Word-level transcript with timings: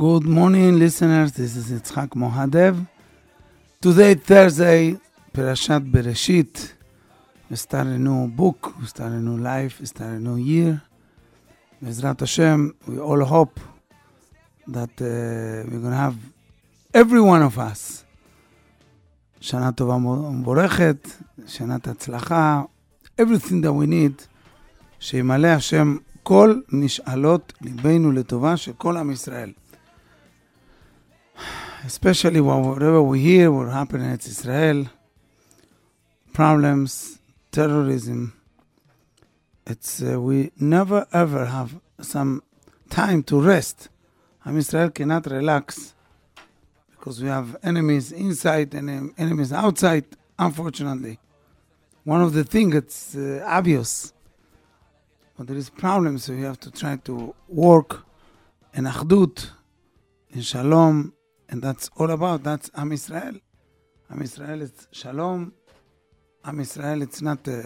Good 0.00 0.24
morning, 0.24 0.78
listeners. 0.78 1.32
This 1.32 1.56
is 1.56 1.70
Yitzhak 1.72 2.12
Muadev. 2.20 2.88
Today, 3.82 4.14
Thursday, 4.14 4.96
Parashat 5.30 5.92
Bereshit. 5.92 6.72
We 7.50 7.56
start 7.56 7.86
a 7.88 7.98
new 7.98 8.28
book, 8.28 8.80
we 8.80 8.86
start 8.86 9.12
a 9.12 9.20
new 9.20 9.36
life, 9.36 9.78
we 9.78 9.84
start 9.84 10.12
a 10.12 10.18
new 10.18 10.36
year. 10.36 10.80
Bezrat 11.84 12.18
Hashem, 12.18 12.74
we 12.86 12.98
all 12.98 13.22
hope 13.26 13.60
that 14.68 14.88
uh, 15.02 15.68
we're 15.70 15.80
going 15.80 15.90
to 15.90 16.02
have 16.06 16.16
every 16.94 17.20
one 17.20 17.42
of 17.42 17.58
us. 17.58 18.06
Shana 19.38 19.76
Tova 19.76 20.00
Mborechet, 20.00 21.14
Shanat 21.42 22.68
everything 23.18 23.60
that 23.60 23.72
we 23.74 23.86
need, 23.86 24.26
שימלא 25.00 25.46
השם 25.48 25.96
כל 26.22 26.60
נשאלות 26.72 27.52
ליבנו 27.60 28.12
לטובה 28.12 28.56
של 28.56 28.72
כל 28.72 28.96
עם 28.96 29.10
ישראל. 29.10 29.52
Especially 31.84 32.42
whatever 32.42 33.02
we 33.02 33.20
hear, 33.20 33.50
what 33.50 33.68
happened 33.68 34.04
in 34.04 34.12
Israel, 34.12 34.86
problems, 36.34 37.18
terrorism. 37.50 38.34
It's 39.66 40.02
uh, 40.02 40.20
we 40.20 40.50
never 40.58 41.06
ever 41.10 41.46
have 41.46 41.80
some 42.00 42.42
time 42.90 43.22
to 43.24 43.40
rest. 43.40 43.88
Am 44.44 44.58
Israel 44.58 44.90
cannot 44.90 45.24
relax 45.26 45.94
because 46.90 47.22
we 47.22 47.28
have 47.28 47.56
enemies 47.62 48.12
inside 48.12 48.74
and 48.74 49.14
enemies 49.16 49.52
outside. 49.52 50.04
Unfortunately, 50.38 51.18
one 52.04 52.20
of 52.20 52.34
the 52.34 52.44
things 52.44 52.74
that's 52.74 53.16
uh, 53.16 53.42
obvious, 53.46 54.12
but 55.36 55.46
there 55.46 55.56
is 55.56 55.70
problems. 55.70 56.24
So 56.24 56.32
you 56.34 56.44
have 56.44 56.60
to 56.60 56.70
try 56.70 56.96
to 57.04 57.34
work 57.48 58.04
in 58.74 58.84
achdut, 58.84 59.50
in 60.30 60.42
shalom, 60.42 61.14
and 61.50 61.60
that's 61.60 61.90
all 61.96 62.10
about. 62.10 62.42
That's 62.44 62.70
Am 62.76 62.92
Israel. 62.92 63.34
Am 64.10 64.22
Israel 64.22 64.62
is 64.62 64.72
shalom. 64.92 65.52
Am 66.44 66.60
Israel, 66.60 67.02
it's 67.02 67.20
not 67.20 67.46
uh, 67.46 67.60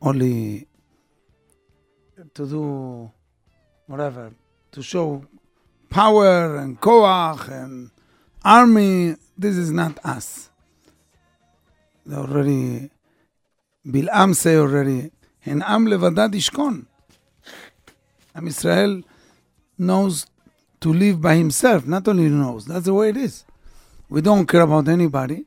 only 0.00 0.66
to 2.34 2.46
do 2.46 3.10
whatever, 3.86 4.32
to 4.72 4.82
show 4.82 5.24
power 5.90 6.56
and 6.56 6.80
koach 6.80 7.48
and 7.48 7.90
army. 8.44 9.16
This 9.38 9.56
is 9.56 9.70
not 9.70 9.98
us. 10.04 10.50
They 12.04 12.16
already, 12.16 12.90
Bil'am 13.86 14.34
say 14.34 14.56
already, 14.56 15.12
and 15.44 15.62
Am 15.64 15.86
levadad 15.86 16.32
ishkon. 16.32 16.86
Am 18.34 18.46
Israel 18.48 19.02
knows 19.78 20.26
to 20.82 20.92
live 20.92 21.20
by 21.20 21.36
himself, 21.36 21.86
not 21.86 22.06
only 22.08 22.28
knows, 22.28 22.66
that's 22.66 22.86
the 22.86 22.94
way 22.94 23.10
it 23.10 23.16
is. 23.16 23.44
We 24.08 24.20
don't 24.20 24.46
care 24.46 24.62
about 24.62 24.88
anybody. 24.88 25.44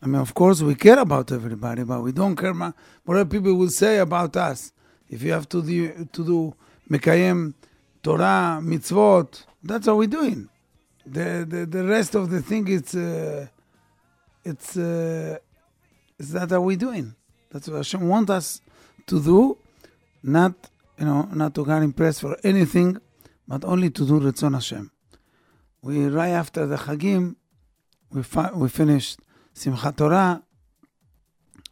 I 0.00 0.06
mean, 0.06 0.20
of 0.20 0.32
course, 0.32 0.62
we 0.62 0.74
care 0.74 0.98
about 0.98 1.32
everybody, 1.32 1.82
but 1.82 2.00
we 2.02 2.12
don't 2.12 2.36
care 2.36 2.50
about 2.50 2.74
what 3.04 3.28
people 3.28 3.54
will 3.54 3.68
say 3.68 3.98
about 3.98 4.36
us. 4.36 4.72
If 5.08 5.22
you 5.22 5.32
have 5.32 5.48
to 5.50 5.62
do, 5.62 6.08
to 6.12 6.24
do 6.24 6.54
Mekayem, 6.90 7.54
Torah, 8.02 8.60
mitzvot, 8.62 9.44
that's 9.62 9.86
what 9.86 9.96
we're 9.96 10.08
doing. 10.08 10.48
The, 11.04 11.46
the, 11.48 11.66
the 11.66 11.84
rest 11.84 12.14
of 12.14 12.30
the 12.30 12.40
thing, 12.40 12.68
it's, 12.68 12.94
uh, 12.94 13.46
it's, 14.44 14.76
uh, 14.76 15.38
that 16.18 16.50
what 16.50 16.62
we're 16.62 16.76
doing. 16.76 17.14
That's 17.50 17.68
what 17.68 17.78
Hashem 17.78 18.06
wants 18.08 18.30
us 18.30 18.60
to 19.06 19.22
do, 19.22 19.58
not, 20.22 20.54
you 20.98 21.06
know, 21.06 21.28
not 21.32 21.54
to 21.54 21.64
get 21.64 21.82
impressed 21.82 22.20
for 22.20 22.36
anything, 22.44 23.00
but 23.46 23.64
only 23.64 23.90
to 23.90 24.06
do 24.06 24.20
Ratzon 24.20 24.54
Hashem. 24.54 24.90
We, 25.82 26.06
right 26.06 26.30
after 26.30 26.66
the 26.66 26.76
Chagim, 26.76 27.36
we, 28.10 28.22
fi- 28.22 28.52
we 28.52 28.68
finished 28.68 29.20
Simchat 29.54 29.96
Torah 29.96 30.42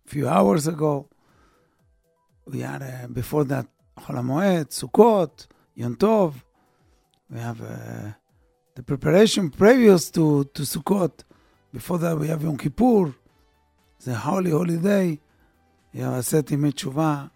a 0.04 0.08
few 0.08 0.28
hours 0.28 0.66
ago. 0.66 1.08
We 2.46 2.60
had, 2.60 2.82
uh, 2.82 3.06
before 3.08 3.44
that, 3.44 3.66
Chol 3.98 4.16
HaMoed, 4.16 4.68
Sukkot, 4.68 5.46
Yom 5.74 5.96
Tov. 5.96 6.34
We 7.30 7.38
have 7.38 7.60
uh, 7.62 8.12
the 8.74 8.82
preparation 8.82 9.50
previous 9.50 10.10
to, 10.10 10.44
to 10.44 10.62
Sukkot. 10.62 11.24
Before 11.72 11.98
that, 11.98 12.18
we 12.18 12.28
have 12.28 12.42
Yom 12.42 12.58
Kippur, 12.58 13.14
the 14.04 14.14
holy, 14.14 14.50
holy 14.50 14.76
day. 14.76 15.20
You 15.92 16.04
have 16.04 16.14
Aset 16.14 16.44
Yemei 16.44 16.72
Tshuva. 16.72 17.30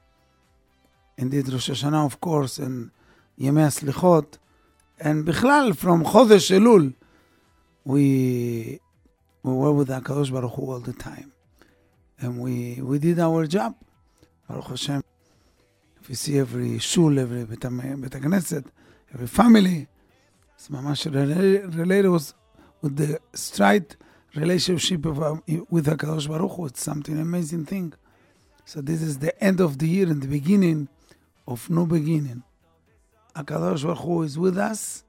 Indeed, 1.17 1.49
Rosh 1.49 1.71
Hashanah, 1.71 2.05
of 2.05 2.21
course, 2.21 2.59
and 2.59 2.91
Yemei 3.39 3.67
HaSlichot. 3.67 4.39
And 4.99 5.27
Bichlal, 5.27 5.77
from 5.77 6.05
Chodesh 6.05 6.51
Elul, 6.57 6.95
we, 7.85 8.81
we 9.43 9.53
were 9.53 9.73
with 9.73 9.89
HaKadosh 9.89 10.33
Baruch 10.33 10.53
Hu 10.55 10.71
all 10.73 10.81
the 10.81 10.93
time. 10.93 11.33
And 12.19 12.41
we, 12.41 12.81
we 12.81 12.99
did 12.99 13.19
our 13.19 13.47
job. 13.47 13.75
Baruch 14.49 14.69
Hashem. 14.69 15.03
If 16.01 16.09
you 16.09 16.15
see 16.15 16.39
every 16.39 16.79
shul, 16.79 17.19
every 17.19 17.45
Bet 17.45 17.61
HaKnesset, 17.61 18.65
every 19.13 19.27
family, 19.27 19.87
it's 20.55 20.69
mamash 20.69 21.05
related 21.77 22.11
with, 22.11 22.33
with 22.81 22.97
the 22.97 23.21
straight 23.35 23.97
relationship 24.35 25.05
of, 25.05 25.23
uh, 25.23 25.37
with 25.69 25.87
HaKadosh 25.87 26.29
Baruch 26.29 26.53
Hu. 26.53 26.67
It's 26.67 26.83
something 26.83 27.19
amazing 27.19 27.67
thing. 27.67 27.93
So 28.65 28.81
this 28.81 29.03
is 29.03 29.19
the 29.19 29.45
end 29.45 29.61
of 29.61 29.79
the 29.79 29.87
year 29.87 30.09
and 30.09 30.23
the 30.23 30.29
beginning 30.29 30.89
of 31.47 31.69
new 31.69 31.87
beginning. 31.87 32.43
HaKadosh 33.37 33.83
Baruch 33.83 33.99
Hu 33.99 34.23
is 34.23 34.39
with 34.39 34.57
us, 34.57 35.05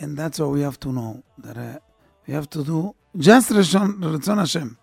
and 0.00 0.16
that's 0.16 0.40
what 0.40 0.50
we 0.50 0.62
have 0.62 0.78
to 0.80 0.92
know, 0.92 1.22
that 1.38 1.56
uh, 1.56 1.78
we 2.26 2.34
have 2.34 2.50
to 2.50 2.64
do 2.64 2.94
just 3.16 3.50
Ratzon, 3.50 4.00
Ratzon 4.00 4.38
Hashem. 4.38 4.76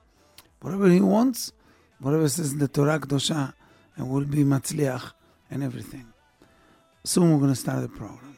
Whatever 0.61 0.89
He 0.89 1.01
wants, 1.01 1.51
whatever 1.99 2.29
says 2.29 2.55
the 2.55 2.67
Torah 2.67 2.99
Kedosha, 2.99 3.53
and 3.97 4.09
we'll 4.09 4.25
be 4.25 4.43
Matzliach 4.43 5.11
and 5.49 5.63
everything. 5.63 6.05
Soon 7.03 7.31
we're 7.31 7.39
going 7.39 7.49
to 7.49 7.55
start 7.55 7.81
the 7.81 7.89
program. 7.89 8.31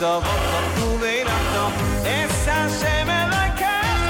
טוב, 0.00 0.24
ובעינך 0.78 1.30
טוב, 1.54 1.72
אס 2.06 2.48
השם 2.48 3.10
אלוקיך. 3.10 4.00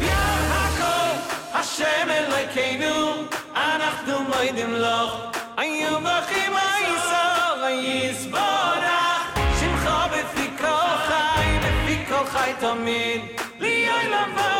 יא 0.00 0.12
הכל, 0.50 1.16
השם 1.54 2.08
אלוקינו, 2.10 3.22
אנחנו 3.56 4.22
מועדים 4.28 4.74
לך, 4.74 5.12
היו 5.56 6.00
מלכים 6.00 6.52
היסור, 6.56 7.64
היסבורך, 7.64 9.34
שמחו 9.60 10.08
בפי 10.08 10.50
כל 10.58 10.96
חי, 11.06 11.58
בפי 11.58 12.04
כל 12.08 12.26
חי 12.26 12.52
תמיד, 12.60 13.20
לי 13.60 13.86
לבוא. 13.86 14.59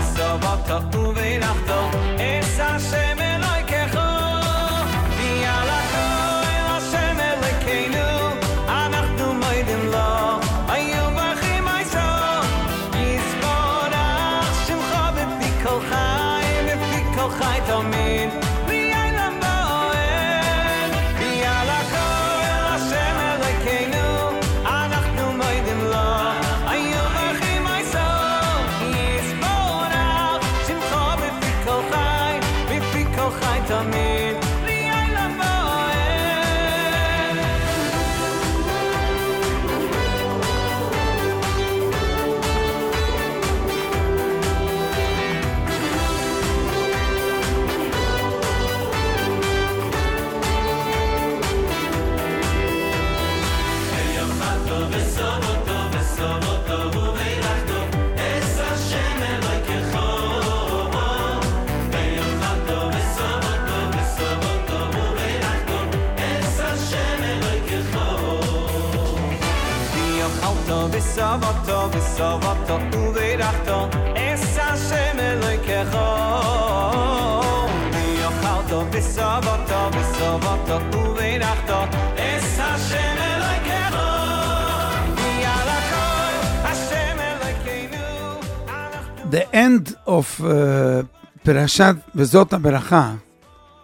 the 89.31 89.55
end 89.55 89.95
of 90.05 90.39
uh, 90.41 91.03
Parashat 91.45 92.03
Beracha, 92.13 93.21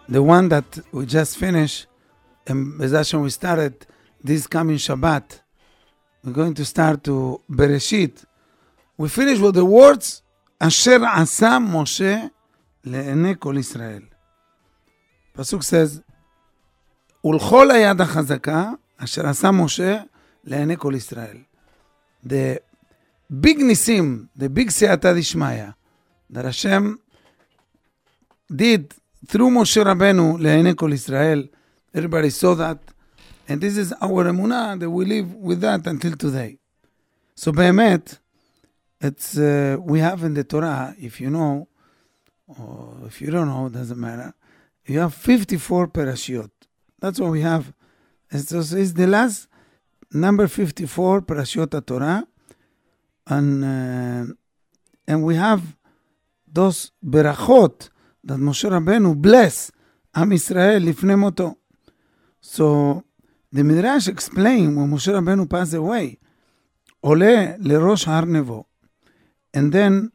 the 0.06 0.22
one 0.22 0.48
that 0.50 0.78
we 0.92 1.06
just 1.06 1.38
finished, 1.38 1.86
and 2.46 2.78
Bezashem 2.78 3.22
we 3.22 3.30
started 3.30 3.86
this 4.22 4.46
coming 4.46 4.76
Shabbat, 4.76 5.40
we're 6.22 6.32
going 6.32 6.52
to 6.52 6.64
start 6.66 7.02
to 7.04 7.40
Bereshit. 7.50 8.24
We 8.98 9.08
finish 9.08 9.38
with 9.38 9.54
the 9.54 9.64
words 9.64 10.22
Asher 10.60 11.02
Asa 11.02 11.58
Moshe 11.58 12.30
Le'ene 12.84 13.38
Kol 13.40 13.56
Israel. 13.56 14.02
Pasuk 15.34 15.64
says, 15.64 16.02
Ulchol 17.24 17.70
ayad 17.70 17.96
HaChazaka 17.96 18.78
Asher 19.00 19.26
Asa 19.26 19.46
Moshe 19.46 20.06
Le'ene 20.46 20.76
Kol 20.76 20.94
Israel. 20.94 21.38
The 22.22 22.60
big 23.29 23.59
nisim, 23.59 24.29
the 24.35 24.49
big 24.49 24.69
siyata 24.69 25.13
dishmaya, 25.13 25.75
that 26.29 26.45
Hashem 26.45 26.99
did 28.53 28.93
through 29.27 29.49
Moshe 29.49 29.83
Rabbeinu 29.83 30.37
לעיני 30.39 30.75
כל 30.75 30.93
ישראל. 30.93 31.47
Everybody 31.95 32.29
saw 32.29 32.55
that. 32.55 32.79
And 33.47 33.61
this 33.61 33.77
is 33.77 33.93
our 34.01 34.25
emunah 34.25 34.79
that 34.79 34.89
we 34.89 35.05
live 35.05 35.35
with 35.35 35.61
that 35.61 35.85
until 35.85 36.15
today. 36.15 36.57
So 37.35 37.51
באמת, 37.51 38.17
it's, 39.01 39.37
uh, 39.37 39.77
we 39.81 39.99
have 39.99 40.23
in 40.23 40.33
the 40.33 40.43
Torah, 40.43 40.95
if 40.99 41.19
you 41.19 41.29
know, 41.29 41.67
or 42.47 42.95
if 43.05 43.21
you 43.21 43.31
don't 43.31 43.47
know, 43.47 43.69
doesn't 43.69 43.99
matter, 43.99 44.33
you 44.85 44.99
have 44.99 45.13
54 45.13 45.87
parashiot. 45.89 46.51
That's 46.99 47.19
what 47.19 47.31
we 47.31 47.41
have. 47.41 47.73
It's, 48.31 48.51
it's 48.51 48.93
the 48.93 49.07
last 49.07 49.47
number 50.11 50.47
54 50.47 51.21
parashiot 51.21 51.85
Torah. 51.85 52.25
And, 53.27 53.63
uh, 53.63 54.33
and 55.07 55.23
we 55.23 55.35
have 55.35 55.61
those 56.51 56.91
berachot 57.03 57.89
that 58.23 58.37
Moshe 58.37 58.69
Rabbeinu 58.69 59.15
bless 59.15 59.71
Am 60.15 60.31
Israel 60.31 60.79
לפני 60.79 61.15
מותו. 61.15 61.55
So 62.41 63.03
the 63.51 63.63
Midrash 63.63 64.07
explain 64.07 64.75
when 64.75 64.91
Moshe 64.91 65.11
Rabbeinu 65.11 65.49
passed 65.49 65.73
away, 65.73 66.17
עולה 67.01 67.55
לראש 67.59 68.07
הר 68.07 68.25
נבו, 68.25 68.63
and 69.57 69.73
then 69.73 70.09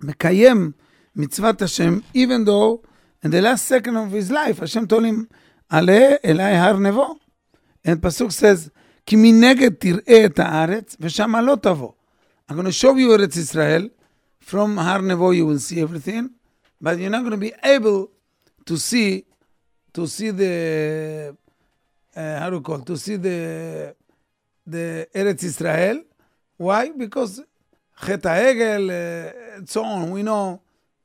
מקיים 0.00 0.72
מצוות 1.16 1.62
השם, 1.62 1.98
even 2.14 2.44
though 2.44 2.82
in 3.24 3.30
the 3.30 3.40
last 3.40 3.66
second 3.66 3.96
of 3.96 4.12
his 4.12 4.30
life, 4.30 4.58
Hashem 4.58 4.86
told 4.86 5.04
him, 5.04 5.26
עלה 5.68 6.14
אלי 6.24 6.56
הר 6.56 6.76
נבו. 6.76 7.16
And 7.86 8.00
Pasuk 8.00 8.30
says, 8.30 8.70
כי 9.06 9.16
מנגד 9.16 9.74
תראה 9.74 10.26
את 10.26 10.38
הארץ, 10.38 10.96
ושמה 11.00 11.42
לא 11.42 11.56
תבוא. 11.62 11.92
I'm 12.49 12.55
going 12.55 12.65
to 12.65 12.71
show 12.71 12.95
you 12.95 13.09
Eretz 13.09 13.35
Israel. 13.35 13.89
From 14.39 14.77
Har 14.77 14.99
Nevo, 14.99 15.35
you 15.35 15.45
will 15.45 15.59
see 15.59 15.81
everything, 15.81 16.29
but 16.79 16.97
you're 16.97 17.09
not 17.09 17.19
going 17.19 17.31
to 17.31 17.37
be 17.37 17.51
able 17.61 18.09
to 18.65 18.77
see 18.77 19.25
to 19.93 20.07
see 20.07 20.29
the 20.29 21.35
uh, 22.15 22.39
how 22.39 22.49
do 22.49 22.55
you 22.55 22.61
call 22.61 22.79
to 22.79 22.95
see 22.95 23.17
the 23.17 23.93
the 24.65 25.09
Eretz 25.13 25.43
Israel. 25.43 26.01
Why? 26.55 26.89
Because 26.91 27.43
Cheta 28.05 28.29
Hegel 28.29 28.89
uh, 28.91 29.57
and 29.57 29.67
so 29.67 29.83
on. 29.83 30.11
We 30.11 30.23
know 30.23 30.61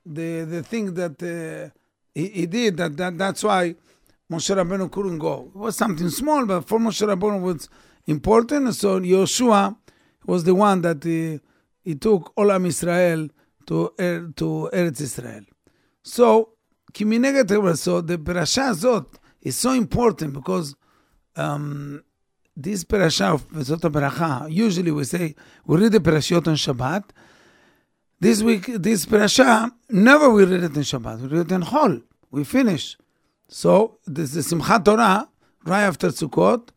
the 0.07 0.45
the 0.45 0.63
thing 0.63 0.95
that 0.95 1.21
uh, 1.21 1.77
he, 2.15 2.29
he, 2.29 2.47
did. 2.47 2.77
That, 2.77 2.97
that 2.97 3.19
that's 3.19 3.43
why 3.43 3.75
Moshe 4.31 4.55
Rabbeinu 4.55 4.89
couldn't 4.93 5.19
go. 5.19 5.51
It 5.53 5.59
was 5.59 5.77
something 5.77 6.09
small, 6.09 6.47
but 6.47 6.69
for 6.69 6.79
Moshe 6.79 7.05
Rabbeinu 7.05 7.43
was 7.43 7.69
important. 8.07 8.73
So 8.77 9.01
Yoshua 9.01 9.75
was 10.26 10.44
the 10.44 10.56
one 10.56 10.82
that 10.82 11.04
he, 11.04 11.40
he 11.84 11.96
took 11.96 12.32
all 12.36 12.52
Am 12.52 12.66
Israel 12.66 13.30
to, 13.68 13.92
Er- 14.00 14.32
to 14.36 14.70
Eretz 14.74 15.02
Israel. 15.02 15.44
So, 16.04 16.50
כי 16.94 17.04
מנגד 17.04 17.52
חבר'ה, 17.52 17.74
so 17.74 18.02
the 18.02 18.18
פרשה 18.18 18.68
הזאת 18.68 19.18
is 19.46 19.56
so 19.56 19.72
important 19.72 20.34
because 20.34 20.76
um, 21.36 22.02
this 22.56 22.84
פרשה, 22.84 23.34
וזאת 23.52 23.86
הברכה, 23.86 24.48
usually 24.50 24.92
we 24.92 25.04
say, 25.04 25.34
we 25.66 25.78
read 25.78 25.92
the 25.92 26.00
פרשיות 26.00 26.48
on 26.48 26.56
Shabbat. 26.56 27.04
This 28.20 28.42
week, 28.42 28.66
this 28.66 29.06
parasha, 29.06 29.72
never 29.92 30.32
we 30.32 30.44
read 30.44 30.64
it 30.64 30.76
in 30.76 30.82
Shabbat. 30.82 31.22
We 31.22 31.28
read 31.28 31.52
it 31.52 31.52
in 31.52 31.62
Chol. 31.62 32.02
We 32.32 32.44
finish. 32.44 32.98
So, 33.48 34.00
this 34.08 34.36
is 34.36 34.52
Simchat 34.52 34.84
Torah, 34.86 35.30
right 35.66 35.84
after 35.84 36.10
Sukkot. 36.10 36.70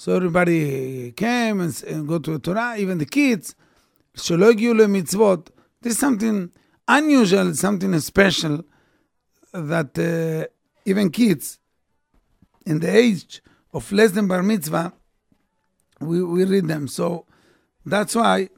so 0.00 0.16
everybody 0.16 1.12
came 1.12 1.60
and, 1.60 1.84
and 1.86 2.08
go 2.08 2.18
to 2.18 2.30
the 2.30 2.38
Torah, 2.38 2.74
even 2.78 2.96
the 2.96 3.04
kids. 3.04 3.54
Shalom 4.14 4.56
mitzvot. 4.56 5.48
This 5.82 5.92
is 5.92 5.98
something 5.98 6.50
unusual, 6.88 7.52
something 7.52 8.00
special 8.00 8.64
that 9.52 9.98
uh, 9.98 10.48
even 10.86 11.10
kids 11.10 11.58
in 12.64 12.80
the 12.80 12.96
age 12.96 13.42
of 13.74 13.92
less 13.92 14.12
than 14.12 14.26
bar 14.26 14.42
mitzvah, 14.42 14.94
we, 16.00 16.22
we 16.24 16.44
read 16.46 16.66
them. 16.66 16.88
So 16.88 17.26
that's 17.84 18.14
why 18.14 18.48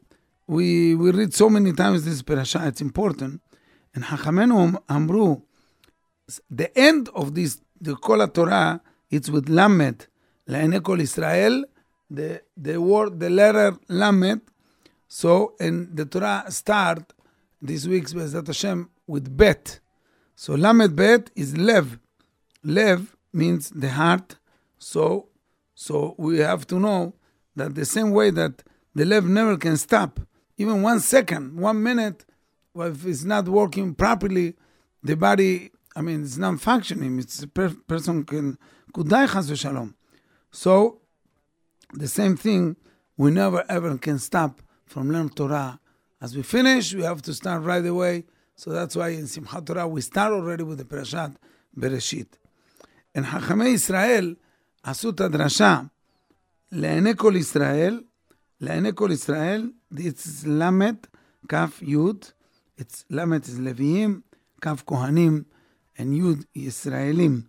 we, 0.47 0.95
we 0.95 1.11
read 1.11 1.35
so 1.35 1.51
many 1.51 1.73
times 1.73 2.05
this 2.05 2.23
parasha. 2.23 2.69
It's 2.69 2.81
important. 2.81 3.41
And 3.97 4.05
Hachamenu 4.05 4.81
Amru, 4.89 5.43
the 6.49 6.79
end 6.79 7.09
of 7.17 7.35
this, 7.35 7.61
the 7.81 7.97
Kol 7.97 8.29
Torah, 8.29 8.81
it's 9.11 9.29
with 9.29 9.49
Lamed. 9.49 10.07
לעיני 10.48 10.78
כל 10.84 10.98
ישראל, 11.02 11.64
the, 12.14 12.40
the 12.58 12.78
word, 12.78 13.20
the 13.20 13.30
letter 13.30 13.72
למד, 13.90 14.40
so, 15.08 15.54
and 15.60 15.96
the 15.96 16.06
Torah 16.06 16.46
start 16.50 17.14
this 17.62 17.88
week's 17.88 18.14
Bezat 18.14 18.48
Hashem 18.48 18.90
with 19.08 19.36
bet. 19.36 19.80
So, 20.36 20.54
Lamed 20.56 20.96
bet 20.96 21.32
is 21.36 21.58
lev. 21.58 21.98
Lev 22.64 23.16
means 23.32 23.70
the 23.70 23.90
heart. 23.90 24.36
So, 24.78 25.30
so 25.74 26.14
we 26.18 26.40
have 26.40 26.68
to 26.68 26.80
know 26.80 27.14
that 27.56 27.74
the 27.76 27.86
same 27.86 28.12
way 28.12 28.32
that 28.32 28.64
the 28.94 29.06
lev 29.06 29.26
never 29.26 29.58
can 29.58 29.78
stop, 29.78 30.20
even 30.58 30.82
one 30.82 31.00
second, 31.00 31.58
one 31.58 31.82
minute, 31.82 32.26
well, 32.74 32.92
if 32.92 33.06
it's 33.06 33.24
not 33.24 33.48
working 33.48 33.96
properly, 33.96 34.56
the 35.04 35.16
body, 35.16 35.72
I 35.96 36.02
mean, 36.02 36.24
it's 36.24 36.38
not 36.38 36.60
functioning. 36.60 37.18
It's 37.20 37.42
a 37.44 37.48
per- 37.48 37.78
person 37.88 38.24
can 38.24 38.58
could 38.94 39.10
die 39.10 39.28
chas 39.28 39.50
v'shalom. 39.50 39.94
So, 40.52 41.00
the 41.94 42.08
same 42.08 42.36
thing, 42.38 42.76
we 43.18 43.32
never 43.32 43.64
ever 43.70 43.98
can 43.98 44.20
stop 44.20 44.62
from 44.86 45.12
learn 45.12 45.30
Torah. 45.30 45.80
As 46.22 46.36
we 46.36 46.44
finish, 46.44 46.94
we 46.94 47.04
have 47.04 47.22
to 47.24 47.34
start 47.34 47.64
right 47.64 47.86
away. 47.86 48.26
So 48.56 48.72
that's 48.72 48.96
why 48.96 49.10
in 49.10 49.26
Simchat 49.26 49.66
Torah 49.66 49.88
we 49.88 50.02
start 50.02 50.34
already 50.34 50.64
with 50.64 50.80
the 50.80 50.86
Parashat 50.86 51.36
Bereshit. 51.78 52.28
And 53.14 53.26
חכמי 53.26 53.68
ישראל 53.70 54.36
עשו 54.84 55.10
את 55.10 55.22
הדרשה 55.22 55.82
לעיני 56.72 57.12
כל 57.16 57.34
ישראל, 57.36 58.02
לעיני 58.62 58.90
כל 58.96 59.10
ישראל, 59.12 59.72
this 59.94 59.98
is 59.98 60.48
למד, 60.48 60.96
כף 61.48 61.80
יוד, 61.82 62.26
it's 62.80 63.04
למד 63.10 63.44
is 63.44 63.60
לוויים, 63.60 64.22
כף 64.62 64.84
כהנים, 64.88 65.44
and 65.98 66.08
יוד 66.12 66.44
ישראלים. 66.56 67.42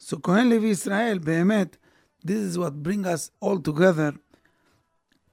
So 0.00 0.16
כהן 0.22 0.48
לוי 0.48 0.68
ישראל, 0.68 1.18
באמת, 1.18 1.76
this 2.24 2.38
is 2.38 2.58
what 2.58 2.82
bring 2.82 3.04
us 3.06 3.30
all 3.40 3.58
together, 3.58 4.12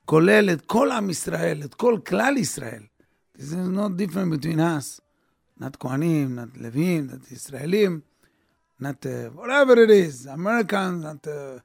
כולל 0.05 0.49
את 0.49 0.61
כל 0.61 0.91
עם 0.91 1.09
ישראל, 1.09 1.63
את 1.65 1.73
כל 1.73 1.99
כלל 2.07 2.37
ישראל. 2.37 2.83
This 3.37 3.53
is 3.53 3.69
not 3.69 3.97
different 3.97 4.31
between 4.31 4.59
us. 4.59 5.01
not 5.59 5.75
כהנים, 5.79 6.39
not 6.39 6.57
לוויים, 6.57 7.07
not 7.09 7.31
ישראלים, 7.33 7.99
not 8.81 9.05
uh, 9.05 9.29
whatever 9.35 9.73
it 9.83 9.89
is, 9.89 10.25
Americans, 10.27 11.03
not 11.03 11.27
uh, 11.27 11.59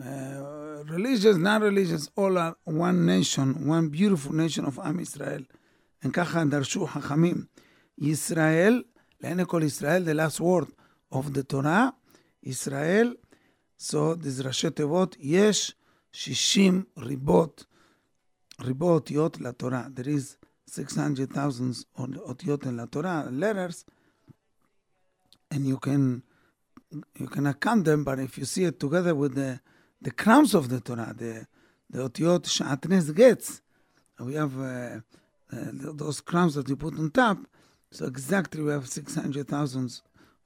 uh, 0.00 0.84
religious, 0.84 1.36
not 1.36 1.60
religious, 1.62 2.08
all 2.16 2.38
are 2.38 2.56
one 2.64 3.04
nation, 3.04 3.66
one 3.66 3.88
beautiful 3.88 4.32
nation 4.32 4.64
of 4.64 4.78
עם 4.78 5.00
ישראל. 5.00 5.44
And 6.02 6.12
ככה 6.12 6.44
דרשו 6.44 6.86
חכמים. 6.86 7.44
ישראל, 7.98 8.82
לעיני 9.20 9.42
כל 9.46 9.62
ישראל, 9.64 10.04
the 10.04 10.14
last 10.14 10.40
word 10.40 10.68
of 11.12 11.32
the 11.34 11.42
Torah, 11.52 11.90
ישראל, 12.42 13.14
So 13.81 14.15
these 14.15 14.41
ראשי 14.45 14.69
תיבות, 14.69 15.15
יש 15.19 15.75
60 16.11 16.83
ריבות, 16.97 17.65
ריבו 18.59 18.93
אותיות 18.93 19.41
לתורה. 19.41 19.87
There 19.95 20.07
is 20.07 20.35
600,000 20.67 21.83
אותיות 21.97 22.65
לתורה, 22.65 23.23
letters, 23.39 23.83
and 25.51 25.65
you 25.65 25.77
can 25.77 26.21
you 27.15 27.27
can 27.27 27.51
count 27.53 27.85
them, 27.85 28.03
but 28.03 28.19
if 28.19 28.37
you 28.37 28.45
see 28.45 28.65
it 28.65 28.79
together 28.79 29.15
with 29.15 29.33
the, 29.33 29.59
the 29.99 30.11
crowns 30.11 30.53
of 30.53 30.69
the 30.69 30.79
Torah, 30.79 31.15
the, 31.17 31.47
the 31.89 32.07
otiyot 32.07 32.43
Shatnez 32.45 33.15
Getz, 33.15 33.61
we 34.19 34.35
have 34.35 34.59
uh, 34.59 34.63
uh, 34.63 34.99
those 36.01 36.21
crowns 36.21 36.53
that 36.53 36.69
you 36.69 36.75
put 36.75 36.93
on 36.99 37.09
top. 37.09 37.39
So 37.89 38.05
exactly 38.05 38.61
we 38.61 38.71
have 38.71 38.87
600,000 38.87 40.01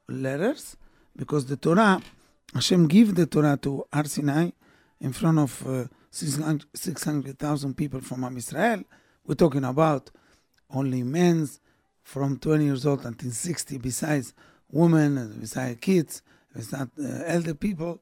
letters 0.07 0.77
because 1.17 1.47
the 1.47 1.57
Torah 1.57 2.01
Hashem 2.53 2.87
give 2.87 3.15
the 3.15 3.25
Torah 3.25 3.57
to 3.61 3.85
Har 3.91 4.05
Sinai 4.05 4.51
in 5.01 5.11
front 5.13 5.39
of 5.39 5.67
uh, 5.67 5.85
600,000 6.11 7.75
people 7.75 7.99
from 7.99 8.23
Am 8.23 8.37
Israel. 8.37 8.83
We're 9.25 9.35
talking 9.35 9.65
about 9.65 10.11
only 10.69 11.03
men 11.03 11.49
from 12.03 12.37
20 12.37 12.63
years 12.63 12.85
old 12.85 13.05
until 13.05 13.31
60, 13.31 13.77
besides 13.79 14.33
women, 14.71 15.37
besides 15.39 15.79
kids, 15.81 16.21
besides 16.55 16.91
uh, 16.99 17.23
elder 17.25 17.53
people 17.53 17.99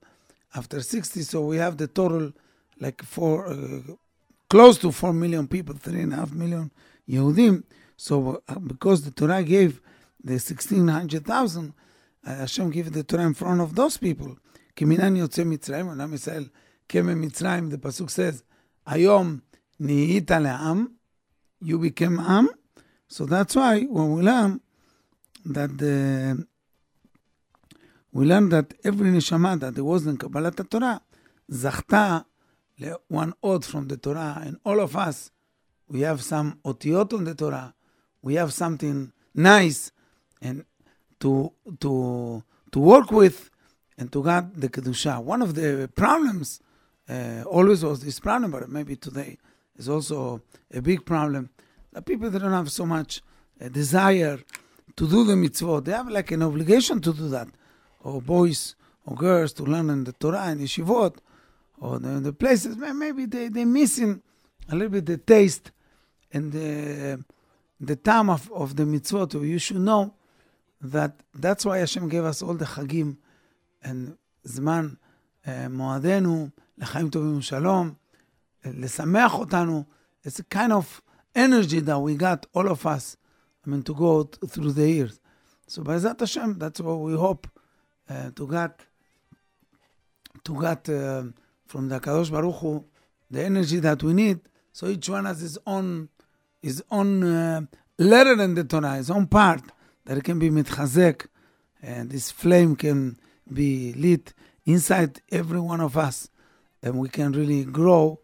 after 0.53 0.81
60. 0.81 1.21
So 1.21 1.41
we 1.45 1.57
have 1.57 1.77
the 1.77 1.87
total 1.87 2.33
like 2.79 3.01
four, 3.01 3.47
uh, 3.47 3.93
close 4.49 4.77
to 4.79 4.91
4 4.91 5.13
million 5.13 5.47
people, 5.47 5.75
3.5 5.75 6.33
million 6.33 6.71
Yehudim. 7.09 7.63
So 7.97 8.43
uh, 8.47 8.59
because 8.59 9.03
the 9.03 9.11
Torah 9.11 9.43
gave 9.43 9.81
the 10.23 10.33
1600,000, 10.33 11.69
uh, 11.69 11.71
Hashem 12.24 12.70
gave 12.70 12.92
the 12.92 13.02
Torah 13.02 13.24
in 13.24 13.34
front 13.34 13.60
of 13.60 13.74
those 13.74 13.96
people. 13.96 14.36
כי 14.76 14.84
מנין 14.84 15.16
יוצא 15.16 15.44
מצרים, 15.44 15.86
עולם 15.86 16.14
ישראל 16.14 16.48
כממצרים, 16.88 17.70
the 17.70 17.76
pasuk 17.76 18.10
says, 18.10 18.42
היום 18.86 19.38
נהיית 19.80 20.30
לעם, 20.30 20.86
you 21.62 21.78
became 21.78 22.20
עם. 22.20 22.46
So 23.08 23.24
that's 23.26 23.56
why 23.56 23.84
when 23.84 24.12
we 24.12 24.22
learn 24.22 24.60
that 25.46 25.78
the, 25.78 26.46
we 28.12 28.26
learn 28.26 28.50
that 28.50 28.74
every 28.84 29.10
neshama 29.10 29.58
that 29.60 29.74
there 29.74 29.84
was 29.84 30.06
in 30.06 30.16
Kabbalat 30.18 30.68
Torah, 30.70 31.00
זכתה 31.50 32.22
one 33.08 33.32
oath 33.42 33.66
from 33.66 33.88
the 33.88 33.96
Torah, 33.96 34.40
and 34.44 34.58
all 34.64 34.80
of 34.80 34.96
us, 34.96 35.30
we 35.88 36.02
have 36.02 36.22
some 36.22 36.58
otiyot 36.64 37.12
on 37.12 37.24
the 37.24 37.34
Torah, 37.34 37.74
we 38.22 38.34
have 38.34 38.52
something 38.52 39.12
nice, 39.34 39.90
and 40.40 40.64
to 41.23 41.51
to 41.79 42.43
to 42.73 42.79
work 42.79 43.09
with, 43.11 43.49
and 43.97 44.11
to 44.11 44.23
get 44.23 44.43
the 44.59 44.69
kedusha. 44.69 45.23
One 45.23 45.41
of 45.41 45.55
the 45.55 45.89
problems 45.95 46.59
uh, 47.09 47.43
always 47.45 47.83
was 47.83 48.03
this 48.03 48.19
problem, 48.19 48.51
but 48.51 48.69
maybe 48.69 48.95
today 48.95 49.37
is 49.77 49.87
also 49.87 50.41
a 50.79 50.81
big 50.81 51.05
problem. 51.05 51.49
That 51.93 52.05
people 52.05 52.29
that 52.29 52.39
don't 52.39 52.51
have 52.51 52.71
so 52.71 52.85
much 52.85 53.21
uh, 53.61 53.69
desire 53.69 54.39
to 54.97 55.07
do 55.07 55.23
the 55.23 55.35
mitzvot, 55.35 55.85
they 55.85 55.93
have 55.93 56.09
like 56.09 56.31
an 56.31 56.43
obligation 56.43 56.99
to 57.01 57.13
do 57.13 57.29
that, 57.29 57.47
or 58.03 58.21
boys 58.21 58.75
or 59.05 59.15
girls 59.15 59.53
to 59.53 59.63
learn 59.63 59.89
in 59.89 60.03
the 60.03 60.13
Torah 60.13 60.43
and 60.49 60.59
yeshivot, 60.59 61.15
or 61.79 61.99
the, 61.99 62.19
the 62.19 62.33
places. 62.33 62.75
Maybe 62.77 63.25
they 63.25 63.47
they 63.47 63.65
missing 63.65 64.21
a 64.69 64.75
little 64.75 64.89
bit 64.89 65.05
the 65.05 65.17
taste 65.17 65.71
and 66.33 66.51
the 66.51 67.23
the 67.79 67.95
time 67.95 68.29
of, 68.29 68.51
of 68.51 68.75
the 68.75 68.83
mitzvot. 68.83 69.33
You 69.33 69.59
should 69.59 69.79
know 69.79 70.15
that 70.82 71.12
that's 71.34 71.64
why 71.64 71.78
Hashem 71.78 72.08
gave 72.08 72.24
us 72.24 72.42
all 72.42 72.54
the 72.54 72.64
chagim 72.64 73.16
and 73.82 74.16
זמן 74.44 74.88
uh, 75.44 75.48
מועדנו 75.70 76.48
לחיים 76.78 77.10
טובים 77.10 77.38
ושלום, 77.38 77.92
לשמח 78.64 79.34
אותנו. 79.34 79.84
It's 80.24 80.38
a 80.38 80.54
kind 80.54 80.72
of 80.72 81.00
energy 81.34 81.80
that 81.80 81.98
we 82.00 82.14
got, 82.16 82.46
all 82.54 82.68
of 82.68 82.84
us, 82.86 83.16
I 83.64 83.70
mean, 83.70 83.82
to 83.82 83.94
go 83.94 84.24
th- 84.24 84.50
through 84.52 84.72
the 84.72 84.88
years. 84.88 85.20
So 85.68 85.82
בעזרת 85.82 86.22
השם, 86.22 86.54
that's 86.58 86.80
what 86.80 87.00
we 87.00 87.14
hope 87.16 87.46
uh, 88.08 88.30
to 88.36 88.46
get, 88.46 88.82
to 90.44 90.60
get 90.60 90.88
uh, 90.88 91.24
from 91.66 91.88
the 91.88 92.00
Kadosh 92.00 92.30
Baruch 92.30 92.56
Hu, 92.56 92.84
the 93.30 93.44
energy 93.44 93.78
that 93.80 94.02
we 94.02 94.14
need. 94.14 94.40
So 94.72 94.86
each 94.88 95.08
one 95.08 95.24
has 95.26 95.40
his 95.40 95.58
own, 95.66 96.08
his 96.62 96.82
own 96.90 97.22
uh, 97.22 97.60
letter 97.98 98.40
in 98.42 98.54
the 98.54 98.64
Torah, 98.64 98.96
his 98.96 99.10
own 99.10 99.26
part, 99.26 99.62
that 100.05 100.17
it 100.17 100.23
can 100.23 100.39
be 100.39 100.49
mitchazek, 100.49 101.27
and 101.81 102.09
this 102.09 102.31
flame 102.31 102.75
can 102.75 103.17
be 103.51 103.93
lit 103.93 104.33
inside 104.65 105.21
every 105.31 105.59
one 105.59 105.81
of 105.81 105.97
us, 105.97 106.29
and 106.81 106.97
we 106.97 107.09
can 107.09 107.31
really 107.31 107.65
grow 107.65 108.19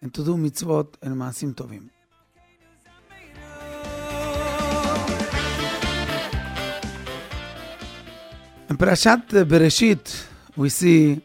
and 0.00 0.12
to 0.12 0.24
do 0.24 0.36
mitzvot 0.36 0.94
and 1.02 1.16
maasim 1.16 1.54
tovim. 1.54 1.88
In 8.68 8.78
Parashat 8.78 9.28
Bereshit, 9.44 10.26
we 10.56 10.68
see 10.68 11.20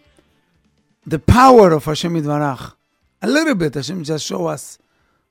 the 1.05 1.19
power 1.19 1.71
of 1.71 1.85
Hashem 1.85 2.13
Yidvarach. 2.13 2.73
A 3.21 3.27
little 3.27 3.55
bit, 3.55 3.75
Hashem 3.75 4.03
just 4.03 4.25
show 4.25 4.47
us 4.47 4.77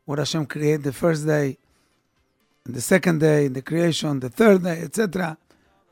what 0.05 0.19
Hashem 0.19 0.47
created 0.47 0.83
the 0.83 0.93
first 0.93 1.27
day 1.27 1.59
the 2.75 2.81
second 2.81 3.21
day, 3.21 3.47
in 3.47 3.55
the 3.55 3.63
creation, 3.63 4.21
the 4.21 4.29
third 4.29 4.63
day, 4.63 4.83
etc. 4.83 5.39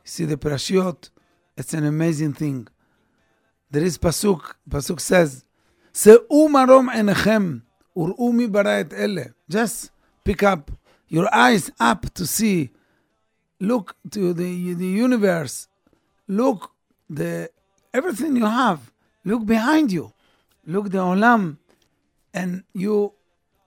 You 0.04 0.08
see 0.08 0.24
the 0.24 0.36
parashiot. 0.36 1.10
It's 1.56 1.72
an 1.74 1.84
amazing 1.84 2.34
thing. 2.34 2.68
There 3.70 3.82
is 3.82 3.98
pasuk. 3.98 4.54
Pasuk 4.68 5.00
says, 5.00 5.44
"Se'u 5.92 6.48
marom 6.48 6.88
enechem 6.90 7.62
ur'u 7.96 8.32
mi 8.32 8.46
baraet 8.46 8.92
ele." 8.92 9.34
Just 9.48 9.90
pick 10.22 10.42
up 10.42 10.70
your 11.08 11.34
eyes 11.34 11.70
up 11.80 12.12
to 12.14 12.26
see. 12.26 12.70
Look 13.58 13.96
to 14.10 14.34
the, 14.34 14.74
the 14.74 14.86
universe. 14.86 15.68
Look 16.28 16.72
the 17.08 17.50
everything 17.94 18.36
you 18.36 18.44
have. 18.44 18.92
Look 19.24 19.46
behind 19.46 19.90
you. 19.90 20.12
Look 20.66 20.90
the 20.90 20.98
olam, 20.98 21.56
and 22.34 22.64
you 22.74 23.14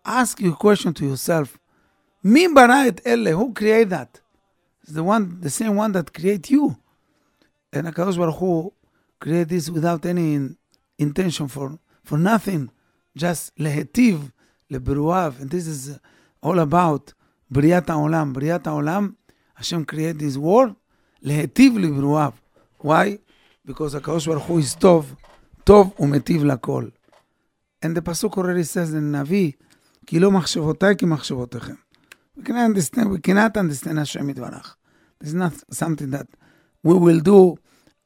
ask 0.06 0.40
your 0.40 0.56
question 0.56 0.94
to 0.94 1.06
yourself 1.06 1.59
מי 2.25 2.49
ברא 2.55 2.89
את 2.89 3.01
אלה? 3.07 3.31
Who 3.31 3.53
created 3.59 3.91
that? 3.91 4.21
It's 4.83 4.93
the 4.93 5.03
one, 5.03 5.41
the 5.41 5.51
same 5.51 5.77
one 5.77 5.93
that 5.93 6.13
create 6.13 6.51
you. 6.51 6.77
And 7.73 7.87
HaKadosh 7.87 8.17
Baruch 8.17 8.37
Hu 8.37 8.73
create 9.21 9.49
this 9.49 9.71
without 9.71 10.05
any 10.07 10.35
in- 10.35 10.57
intention 10.99 11.49
for, 11.49 11.79
for 12.05 12.19
nothing. 12.19 12.71
Just 13.17 13.53
להיטיב 13.59 14.31
לברואיו. 14.71 15.33
And 15.41 15.51
this 15.51 15.67
is 15.67 15.99
all 16.43 16.59
about 16.59 17.13
בריאת 17.51 17.91
העולם. 17.91 18.33
בריאת 18.33 18.67
העולם, 18.67 19.11
Hashem 19.59 19.85
create 19.85 20.19
this 20.19 20.37
world 20.37 20.75
להיטיב 21.23 21.79
לברואיו. 21.79 22.33
Why? 22.83 23.17
Because 23.69 23.97
הקדוש 23.97 24.29
ברוך 24.29 24.45
הוא 24.45 24.61
is 24.61 24.79
טוב, 24.79 25.15
טוב 25.65 25.95
ומיטיב 25.99 26.45
לכל. 26.45 26.89
And 27.85 27.97
the 27.97 28.01
pasuk 28.01 28.37
already 28.37 28.65
says 28.65 28.95
in 28.95 29.17
נביא, 29.17 29.53
כי 30.07 30.21
לא 30.21 30.31
מחשבותיי 30.31 30.97
כמחשבותיכם. 30.97 31.75
We 32.40 32.46
can 32.46 32.56
understand. 32.56 33.12
We 33.12 33.20
cannot 33.20 33.58
understand 33.58 33.98
Hashem 33.98 34.34
Yitvarach. 34.34 34.76
is 35.20 35.34
not 35.34 35.54
something 35.72 36.12
that 36.12 36.28
we 36.82 36.94
will 36.94 37.20
do 37.20 37.58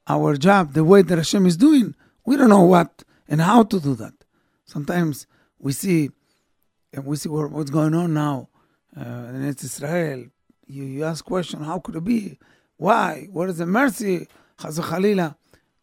our 0.07 0.35
job 0.37 0.73
the 0.73 0.83
way 0.83 1.03
that 1.03 1.17
Hashem 1.19 1.45
is 1.45 1.55
doing. 1.55 1.93
We 2.25 2.35
don't 2.37 2.49
know 2.49 2.63
what 2.63 3.03
and 3.27 3.39
how 3.39 3.61
to 3.61 3.79
do 3.79 3.93
that. 3.95 4.15
Sometimes 4.65 5.27
we 5.59 5.71
see, 5.71 6.09
and 6.91 7.05
we 7.05 7.15
see 7.15 7.29
what's 7.29 7.69
going 7.69 7.93
on 7.93 8.15
now 8.15 8.49
uh, 8.97 9.01
and 9.03 9.45
it's 9.45 9.63
Israel. 9.63 10.25
You, 10.65 10.83
you 10.83 11.03
ask 11.03 11.23
question, 11.23 11.63
how 11.63 11.79
could 11.79 11.95
it 11.95 12.03
be? 12.03 12.39
Why? 12.77 13.27
What 13.31 13.49
is 13.49 13.59
the 13.59 13.65
mercy? 13.65 14.27
Khalila. 14.57 15.35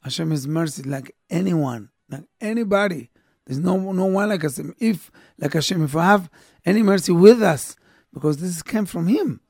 Hashem 0.02 0.32
is 0.32 0.48
mercy 0.48 0.82
like 0.82 1.14
anyone, 1.28 1.90
like 2.08 2.24
anybody. 2.40 3.10
There's 3.46 3.58
no 3.58 3.92
no 3.92 4.06
one 4.06 4.28
like 4.28 4.42
Hashem. 4.42 4.74
If 4.78 5.10
like 5.38 5.52
Hashem, 5.52 5.84
if 5.84 5.94
I 5.94 6.06
have 6.06 6.30
any 6.64 6.82
mercy 6.82 7.12
with 7.12 7.42
us, 7.42 7.76
because 8.12 8.38
this 8.38 8.62
came 8.62 8.87
from 8.87 9.07
Him. 9.07 9.40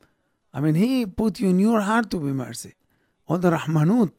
I 0.53 0.61
mean, 0.61 0.75
He 0.75 1.07
put 1.07 1.40
you 1.40 1.49
in 1.49 1.59
your 1.59 1.81
heart 1.81 2.11
to 2.11 2.18
be 2.20 2.33
mercy. 2.33 2.75
All 3.27 3.38
the 3.38 3.51
Rahmanut, 3.51 4.12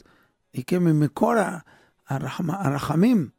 He 0.52 0.64
came 0.64 0.88
in 0.88 1.00
Mikora, 1.00 1.64
Arachamim. 2.10 3.32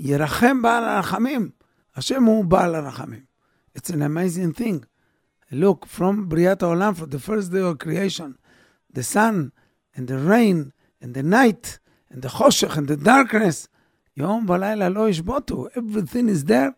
Yerachem 0.00 0.62
Baal 0.62 1.02
Arachamim. 1.02 1.52
Hashem 1.94 2.24
Hu 2.24 2.44
Baal 2.44 2.72
Arachamim. 2.72 3.26
It's 3.74 3.90
an 3.90 4.02
amazing 4.02 4.52
thing. 4.52 4.84
Look, 5.50 5.86
from 5.86 6.28
Briata 6.28 6.62
Olam, 6.62 6.96
from 6.96 7.10
the 7.10 7.18
first 7.18 7.52
day 7.52 7.60
of 7.60 7.78
creation, 7.78 8.38
the 8.92 9.02
sun 9.02 9.52
and 9.94 10.08
the 10.08 10.18
rain 10.18 10.72
and 11.00 11.14
the 11.14 11.22
night 11.22 11.78
and 12.10 12.22
the 12.22 12.28
choshech 12.28 12.76
and 12.76 12.88
the 12.88 12.96
darkness, 12.96 13.68
Yom 14.14 14.46
Balayla 14.46 14.94
Lo 14.94 15.10
Ishbotu, 15.10 15.70
everything 15.76 16.28
is 16.28 16.44
there 16.44 16.76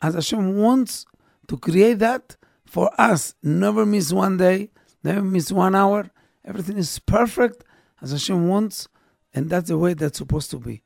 as 0.00 0.14
Hashem 0.14 0.56
wants 0.56 1.06
to 1.48 1.56
create 1.56 2.00
that 2.00 2.36
for 2.71 2.89
us. 2.99 3.35
Never 3.41 3.85
miss 3.85 4.11
one 4.11 4.37
day, 4.37 4.71
never 5.03 5.21
miss 5.21 5.51
one 5.51 5.75
hour. 5.75 6.09
Everything 6.45 6.77
is 6.77 6.99
perfect 6.99 7.63
as 8.01 8.11
Hashem 8.11 8.47
wants, 8.47 8.87
and 9.33 9.49
that's 9.49 9.69
the 9.69 9.77
way 9.77 9.93
that's 9.93 10.17
supposed 10.17 10.51
to 10.51 10.59
be. 10.59 10.83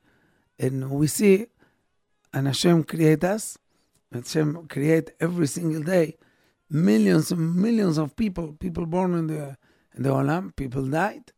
And 0.59 0.89
we 0.91 1.07
see 1.07 1.47
and 2.33 2.47
Hashem 2.47 2.83
create 2.85 3.23
us. 3.23 3.57
Hashem 4.11 4.67
create 4.67 5.11
every 5.19 5.47
single 5.47 5.83
day 5.83 6.17
millions 6.69 7.31
and 7.31 7.55
millions 7.55 7.97
of 7.97 8.15
people, 8.15 8.53
people 8.53 8.85
born 8.85 9.13
in 9.13 9.27
the 9.27 9.57
in 9.93 10.03
the 10.03 10.09
Olam, 10.09 10.55
people 10.55 10.85
died, 10.87 11.33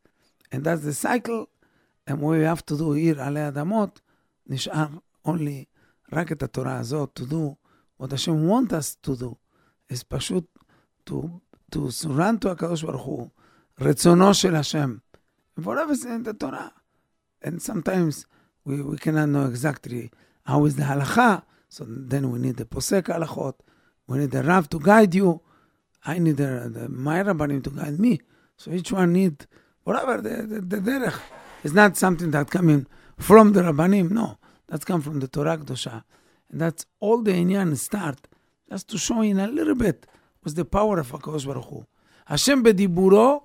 and 0.51 0.63
that's 0.63 0.83
the 0.83 0.93
cycle. 0.93 1.49
And 2.05 2.21
what 2.21 2.37
we 2.37 2.43
have 2.43 2.65
to 2.67 2.77
do 2.77 2.91
here, 2.93 3.15
עלי 3.15 3.47
אדמות, 3.47 4.01
נשאר 4.47 4.87
only 5.25 5.65
רק 6.11 6.31
את 6.31 6.43
התורה 6.43 6.79
הזאת, 6.79 7.13
to 7.15 7.25
do 7.25 7.55
what 7.97 8.11
Hashem 8.11 8.47
want 8.47 8.73
us 8.73 8.95
to 9.01 9.15
do, 9.15 9.37
is 9.89 10.03
פשוט 10.03 10.45
to, 11.09 11.13
to 11.75 11.79
surrender 11.91 12.45
to 12.45 12.49
הקדוש 12.49 12.83
ברוך 12.83 13.01
הוא, 13.01 13.29
רצונו 13.81 14.33
של 14.33 14.55
השם. 14.55 14.95
whatever 15.59 15.91
is 15.91 16.05
in 16.05 16.23
the 16.23 16.33
Torah. 16.33 16.71
And 17.41 17.61
sometimes 17.61 18.25
we, 18.65 18.81
we 18.81 18.97
cannot 18.97 19.29
know 19.29 19.45
exactly 19.45 20.11
how 20.45 20.65
is 20.65 20.75
the 20.75 20.83
halacha, 20.83 21.43
so 21.69 21.85
then 21.87 22.31
we 22.31 22.39
need 22.39 22.57
the 22.57 22.65
posek 22.65 23.03
halachot, 23.03 23.55
we 24.07 24.19
need 24.19 24.31
the 24.31 24.43
Rav 24.43 24.69
to 24.69 24.79
guide 24.79 25.15
you, 25.15 25.41
I 26.05 26.19
need 26.19 26.37
the, 26.37 26.69
the 26.73 26.89
my 26.89 27.23
Rabbanim 27.23 27.63
to 27.63 27.69
guide 27.69 27.99
me. 27.99 28.19
So 28.57 28.71
each 28.71 28.91
one 28.91 29.13
need 29.13 29.45
whatever 29.83 30.21
the, 30.21 30.43
the, 30.43 30.61
the 30.61 30.77
derech. 30.77 31.19
It's 31.63 31.73
not 31.73 31.95
something 31.97 32.31
that 32.31 32.49
coming 32.49 32.87
from 33.17 33.53
the 33.53 33.61
Rabbanim, 33.61 34.11
no. 34.11 34.37
That's 34.67 34.85
come 34.85 35.01
from 35.01 35.19
the 35.19 35.27
Torah 35.27 35.57
Kedosha. 35.57 36.03
And 36.51 36.59
that's 36.61 36.85
all 36.99 37.21
the 37.21 37.31
inyan 37.31 37.77
start, 37.77 38.27
just 38.69 38.89
to 38.89 38.97
show 38.97 39.21
in 39.21 39.39
a 39.39 39.47
little 39.47 39.75
bit 39.75 40.07
was 40.43 40.53
the 40.53 40.65
power 40.65 40.99
of 40.99 41.11
HaKadosh 41.11 41.45
Baruch 41.45 41.65
Hu. 41.65 41.85
Hashem 42.25 42.63
בדיבורו 42.63 43.41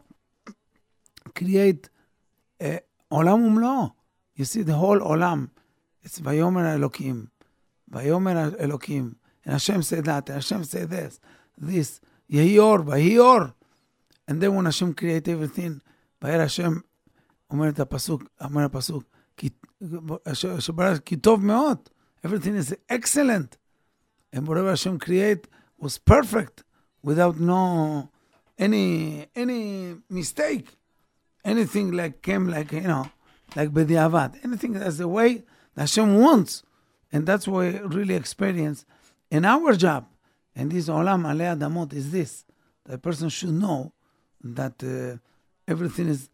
create 1.34 1.88
uh, 2.62 2.66
עולם 3.08 3.42
ומלואו. 3.42 3.88
You 4.38 4.44
see 4.44 4.62
the 4.62 4.74
whole 4.74 5.00
עולם. 5.00 5.46
It's 6.04 6.20
ויאמר 6.22 6.60
האלוקים. 6.60 7.26
ויאמר 7.88 8.36
האלוקים. 8.36 9.14
And 9.44 9.52
Hashem 9.52 9.82
said 9.82 10.04
that, 10.04 10.28
and 10.28 10.34
Hashem 10.34 10.64
said 10.64 10.90
this, 10.90 11.20
this. 11.56 12.00
יהי 12.30 12.58
אור, 12.58 12.76
ויהי 12.86 13.18
אור. 13.18 13.40
And 14.30 14.40
then 14.42 14.54
when 14.54 14.64
Hashem 14.66 14.92
create 14.94 15.28
everything, 15.28 15.80
וירא 16.22 16.42
השם, 16.42 16.72
אומר 17.50 17.68
את 17.68 17.80
הפסוק, 17.80 18.22
אומר 18.40 18.64
הפסוק, 18.64 19.04
כי, 19.36 19.48
שברא, 20.58 20.98
כי 20.98 21.16
טוב 21.16 21.44
מאוד. 21.44 21.78
Everything 22.26 22.56
is 22.60 22.74
excellent. 22.92 23.56
And 24.33 24.47
whatever 24.47 24.69
Hashem 24.69 24.99
create 24.99 25.47
was 25.77 25.97
perfect, 25.97 26.63
without 27.03 27.39
no, 27.39 28.09
any, 28.57 29.27
any 29.35 29.95
mistake. 30.09 30.67
Anything 31.45 31.91
like 31.91 32.21
came 32.21 32.47
like, 32.47 32.71
you 32.71 32.81
know, 32.81 33.11
like 33.55 33.69
bediavad. 33.69 34.35
Anything 34.43 34.73
that's 34.73 34.97
the 34.97 35.07
way 35.07 35.43
that 35.75 35.81
Hashem 35.81 36.19
wants. 36.19 36.63
And 37.11 37.27
that's 37.27 37.47
what 37.47 37.59
we 37.65 37.79
really 37.79 38.15
experience 38.15 38.85
in 39.29 39.45
our 39.45 39.75
job. 39.75 40.07
And 40.55 40.71
this 40.71 40.87
olam 40.87 41.23
alei 41.25 41.55
adamot 41.55 41.93
is 41.93 42.11
this. 42.11 42.45
The 42.85 42.97
person 42.97 43.29
should 43.29 43.53
know 43.53 43.93
that 44.43 44.83
uh, 44.83 45.17
everything 45.67 46.09
is 46.09 46.29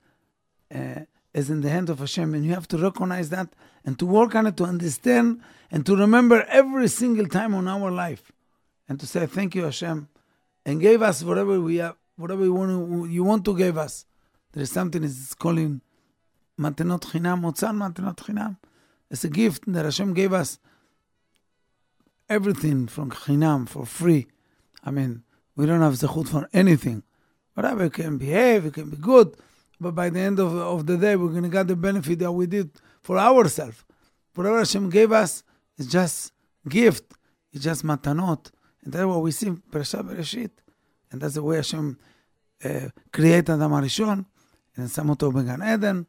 uh, 0.73 1.01
is 1.33 1.49
in 1.49 1.61
the 1.61 1.69
hand 1.69 1.89
of 1.89 1.99
Hashem, 1.99 2.33
and 2.33 2.45
you 2.45 2.53
have 2.53 2.67
to 2.69 2.77
recognize 2.77 3.29
that 3.29 3.49
and 3.85 3.97
to 3.99 4.05
work 4.05 4.35
on 4.35 4.47
it, 4.47 4.57
to 4.57 4.63
understand 4.63 5.41
and 5.71 5.85
to 5.85 5.95
remember 5.95 6.43
every 6.49 6.87
single 6.87 7.27
time 7.27 7.53
on 7.53 7.67
our 7.67 7.91
life, 7.91 8.31
and 8.87 8.99
to 8.99 9.05
say 9.05 9.25
thank 9.25 9.55
you, 9.55 9.63
Hashem, 9.63 10.07
and 10.65 10.81
gave 10.81 11.01
us 11.01 11.23
whatever 11.23 11.59
we 11.59 11.77
have, 11.77 11.95
whatever 12.15 12.43
you 12.43 12.53
want 12.53 12.71
to, 12.71 13.11
you 13.11 13.23
want 13.23 13.45
to 13.45 13.55
give 13.55 13.77
us. 13.77 14.05
There 14.53 14.63
is 14.63 14.71
something 14.71 15.03
is 15.03 15.35
calling 15.37 15.81
matenot 16.59 17.01
chinam, 17.01 17.41
otzan 17.41 17.77
matenot 17.77 18.15
chinam. 18.17 18.57
It's 19.11 19.23
a 19.23 19.29
gift 19.29 19.63
that 19.71 19.85
Hashem 19.85 20.13
gave 20.13 20.33
us 20.33 20.59
everything 22.29 22.87
from 22.87 23.09
Chinam 23.11 23.67
for 23.67 23.85
free. 23.85 24.27
I 24.83 24.91
mean, 24.91 25.23
we 25.55 25.65
don't 25.65 25.81
have 25.81 25.93
zechut 25.93 26.27
for 26.27 26.47
anything. 26.53 27.03
Whatever, 27.55 27.83
we 27.83 27.89
can 27.89 28.17
behave, 28.17 28.65
we 28.65 28.71
can 28.71 28.91
be 28.91 28.97
good, 28.97 29.35
but 29.80 29.94
by 29.94 30.08
the 30.10 30.20
end 30.20 30.38
of, 30.38 30.54
of 30.54 30.86
the 30.86 30.96
day, 30.96 31.16
we're 31.16 31.28
going 31.28 31.42
to 31.42 31.48
get 31.48 31.66
the 31.66 31.76
benefit 31.76 32.18
that 32.20 32.32
we 32.32 32.46
did 32.46 32.70
for 33.02 33.18
ourselves. 33.18 33.84
Whatever 34.34 34.58
Hashem 34.58 34.88
gave 34.90 35.12
us 35.12 35.42
is 35.76 35.86
just 35.86 36.32
gift. 36.68 37.04
It's 37.52 37.62
just 37.64 37.84
matanot. 37.84 38.50
And 38.82 38.92
that's 38.92 39.04
what 39.04 39.22
we 39.22 39.30
see 39.30 39.48
in 39.48 39.56
Parashat 39.58 40.02
Bereshit. 40.08 40.50
And 41.10 41.20
that's 41.20 41.34
the 41.34 41.42
way 41.42 41.56
Hashem 41.56 41.98
uh, 42.64 42.88
created 43.12 43.50
Adam 43.50 43.72
Arishon 43.72 44.24
and 44.76 44.88
שם 44.90 45.08
אותו 45.08 45.32
בגן 45.32 45.62
עדן. 45.62 46.04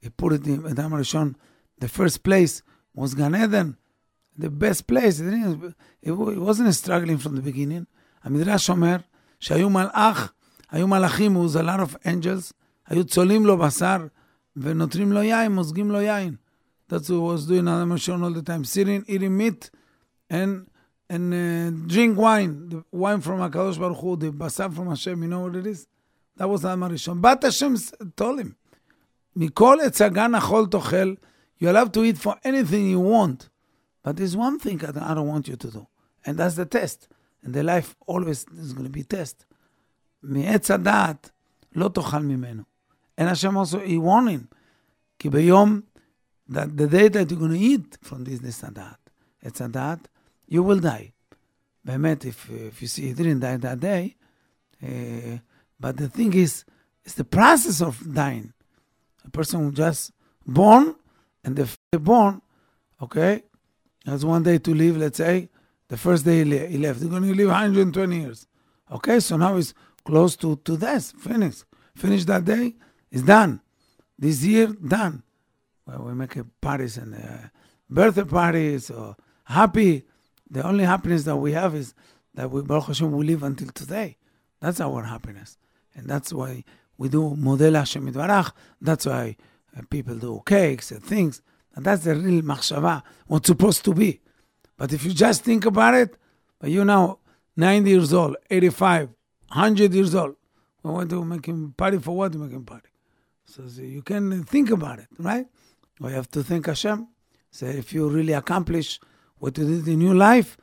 He 0.00 0.08
put 0.10 0.32
it 0.32 0.46
in 0.46 0.66
Adam 0.66 0.92
Arishon. 0.92 1.34
The 1.78 1.88
first 1.88 2.22
place 2.22 2.62
was 2.94 3.14
Gan 3.14 3.34
Eden. 3.34 3.76
The 4.38 4.50
best 4.50 4.86
place. 4.86 5.20
It, 5.20 5.24
didn't- 5.30 5.74
it 6.02 6.12
wasn't 6.12 6.74
struggling 6.74 7.18
from 7.18 7.36
the 7.36 7.42
beginning. 7.42 7.86
המדרש 8.24 8.70
אומר 8.70 8.96
שהיו 9.40 9.70
מלאך, 9.70 10.32
היו 10.70 10.88
מלאכים, 10.88 11.34
הוא 11.34 11.46
was 11.48 11.54
a 11.56 11.62
lot 11.62 11.80
of 11.80 11.96
angels, 12.04 12.52
היו 12.90 13.04
צולעים 13.04 13.46
לו 13.46 13.58
בשר 13.58 14.06
ונותנים 14.56 15.12
לו 15.12 15.22
יין, 15.22 15.52
מוזגים 15.52 15.90
לו 15.90 16.00
יין. 16.00 16.36
That's 16.88 17.08
what 17.08 17.08
he 17.08 17.18
was 17.20 17.46
doing 17.46 17.66
Adam 17.68 17.90
Arishon 17.90 18.22
all 18.22 18.30
the 18.32 18.42
time, 18.42 18.64
sitting, 18.64 19.04
eating 19.08 19.36
meat 19.36 19.70
and 20.30 20.66
and 21.08 21.34
uh, 21.34 21.70
drink 21.88 22.16
wine, 22.18 22.68
the 22.68 22.84
wine 22.92 23.20
from 23.20 23.38
HaKadosh 23.40 23.78
Baruch 23.78 23.98
Hu, 23.98 24.16
the 24.16 24.30
basar 24.30 24.72
from 24.74 24.88
Hashem, 24.88 25.22
you 25.22 25.28
know 25.28 25.40
what 25.40 25.56
it 25.56 25.66
is? 25.66 25.86
That 26.36 26.48
was 26.48 26.64
Adam 26.64 26.80
Arishon. 26.80 27.20
But 27.20 27.42
Hashem 27.42 27.74
s- 27.74 27.92
told 28.16 28.40
him, 28.40 28.54
מכל 29.36 29.78
עץ 29.84 30.00
הגן 30.00 30.34
אכול 30.34 30.66
תאכל, 30.70 31.16
you 31.60 31.68
allowed 31.68 31.92
to 31.92 32.04
eat 32.04 32.18
for 32.18 32.36
anything 32.44 32.88
you 32.90 33.00
want. 33.00 33.48
But 34.04 34.16
there's 34.16 34.36
one 34.36 34.58
thing 34.60 34.84
I 34.84 34.92
don't, 34.92 35.02
I 35.02 35.14
don't 35.14 35.26
want 35.28 35.48
you 35.48 35.56
to 35.56 35.70
do, 35.70 35.86
and 36.24 36.38
that's 36.38 36.54
the 36.54 36.66
test. 36.66 37.08
And 37.42 37.52
the 37.54 37.62
life 37.62 37.94
always 38.06 38.44
is 38.58 38.72
going 38.72 38.84
to 38.84 38.90
be 38.90 39.02
test. 39.02 39.44
מעץ 40.22 40.70
הדעת 40.70 41.30
לא 41.74 41.88
תאכל 41.88 42.18
ממנו. 42.22 42.62
And 43.21 43.29
Hashem 43.29 43.55
also, 43.55 43.77
He 43.77 43.99
warned 43.99 44.31
him, 44.31 44.49
Kibayom, 45.19 45.83
that 46.49 46.75
the 46.75 46.87
day 46.87 47.07
that 47.07 47.29
you're 47.29 47.39
going 47.39 47.51
to 47.51 47.59
eat 47.59 47.99
from 48.01 48.23
this 48.23 48.39
Nisadat, 48.39 48.95
Etzadat, 49.45 49.99
you 50.47 50.63
will 50.63 50.79
die. 50.79 51.13
Behemet, 51.85 52.25
if, 52.25 52.49
if 52.49 52.81
you 52.81 52.87
see 52.87 53.03
he 53.09 53.13
didn't 53.13 53.41
die 53.41 53.57
that 53.57 53.79
day, 53.79 54.15
uh, 54.83 55.37
but 55.79 55.97
the 55.97 56.09
thing 56.09 56.33
is, 56.33 56.65
it's 57.05 57.13
the 57.13 57.23
process 57.23 57.79
of 57.79 58.11
dying. 58.11 58.53
A 59.23 59.29
person 59.29 59.65
who 59.65 59.71
just 59.71 60.13
born, 60.47 60.95
and 61.43 61.55
the 61.55 61.99
born, 61.99 62.41
okay, 63.03 63.43
has 64.03 64.25
one 64.25 64.41
day 64.41 64.57
to 64.57 64.73
live, 64.73 64.97
let's 64.97 65.17
say, 65.17 65.47
the 65.89 65.97
first 65.97 66.25
day 66.25 66.43
he 66.43 66.79
left. 66.79 67.01
He's 67.01 67.07
going 67.07 67.21
to 67.21 67.35
live 67.35 67.49
120 67.49 68.19
years. 68.19 68.47
Okay, 68.91 69.19
so 69.19 69.37
now 69.37 69.57
he's 69.57 69.75
close 70.03 70.35
to, 70.37 70.55
to 70.55 70.75
death, 70.75 71.13
finish. 71.19 71.63
Finish 71.95 72.25
that 72.25 72.45
day, 72.45 72.73
it's 73.11 73.23
done. 73.23 73.61
This 74.17 74.43
year, 74.43 74.67
done. 74.67 75.23
Well, 75.85 76.03
we 76.03 76.13
make 76.13 76.35
a 76.35 76.45
parties 76.61 76.97
and 76.97 77.15
uh, 77.15 77.47
birthday 77.89 78.23
parties 78.23 78.89
or 78.89 79.15
happy. 79.45 80.03
The 80.49 80.65
only 80.65 80.83
happiness 80.83 81.23
that 81.23 81.35
we 81.35 81.53
have 81.53 81.75
is 81.75 81.93
that 82.35 82.49
we, 82.49 82.61
Baruch 82.61 82.85
Hashem, 82.85 83.11
we 83.11 83.25
live 83.25 83.43
until 83.43 83.69
today. 83.69 84.17
That's 84.59 84.79
our 84.79 85.03
happiness. 85.03 85.57
And 85.95 86.07
that's 86.07 86.31
why 86.31 86.63
we 86.97 87.09
do 87.09 87.35
Model 87.35 87.73
Hashem. 87.73 88.11
That's 88.81 89.05
why 89.05 89.35
uh, 89.77 89.81
people 89.89 90.15
do 90.15 90.41
cakes 90.45 90.91
and 90.91 91.03
things. 91.03 91.41
And 91.75 91.85
that's 91.85 92.03
the 92.03 92.15
real 92.15 92.41
machshava, 92.43 93.01
what's 93.27 93.47
supposed 93.47 93.83
to 93.85 93.93
be. 93.93 94.21
But 94.77 94.93
if 94.93 95.03
you 95.03 95.13
just 95.13 95.43
think 95.43 95.65
about 95.65 95.93
it, 95.95 96.15
you 96.63 96.85
now 96.85 97.19
90 97.57 97.89
years 97.89 98.13
old, 98.13 98.35
85, 98.49 99.09
100 99.47 99.93
years 99.93 100.15
old, 100.15 100.35
we 100.83 100.91
want 100.91 101.09
to 101.09 101.23
make 101.23 101.45
him 101.45 101.73
party 101.75 101.97
for 101.97 102.15
what? 102.15 102.33
Make 102.33 102.51
him 102.51 102.65
party. 102.65 102.90
So 103.51 103.63
you 103.81 104.01
can 104.01 104.45
think 104.45 104.69
about 104.69 104.99
it, 104.99 105.07
right? 105.19 105.45
We 105.99 106.13
have 106.13 106.31
to 106.31 106.41
thank 106.41 106.67
Hashem. 106.67 107.05
So 107.49 107.65
if 107.65 107.91
you 107.91 108.07
really 108.09 108.31
accomplish 108.31 108.97
what 109.39 109.57
you 109.57 109.65
did 109.65 109.89
in 109.89 109.99
your 109.99 110.15
life, 110.15 110.55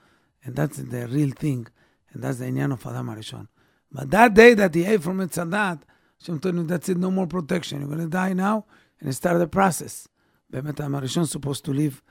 and 0.43 0.57
that's 0.57 0.79
the 0.79 1.07
real 1.07 1.33
thing, 1.33 1.67
and 2.13 2.23
that's 2.23 2.39
the 2.39 2.47
inyan 2.47 2.73
of 2.73 2.87
Adam 2.87 3.09
Arishon. 3.09 3.47
But 3.93 4.11
that 4.13 4.33
day 4.33 4.55
that 4.55 4.75
he 4.75 4.87
ate 4.87 5.03
from 5.03 5.19
Mitzadat, 5.19 5.83
Hashem 6.19 6.41
told 6.41 6.55
him, 6.55 6.67
that's 6.67 6.89
it, 6.89 6.97
no 6.97 7.11
more 7.11 7.27
protection. 7.27 7.81
You're 7.81 7.89
going 7.89 8.01
to 8.01 8.09
die 8.09 8.33
now, 8.33 8.65
and 9.01 9.15
start 9.15 9.39
the 9.39 9.47
process. 9.47 10.09
Bemet 10.51 10.81
Adam 10.81 10.93
Arishon 10.93 11.29
supposed 11.29 11.67
to 11.67 11.75
live 11.75 12.03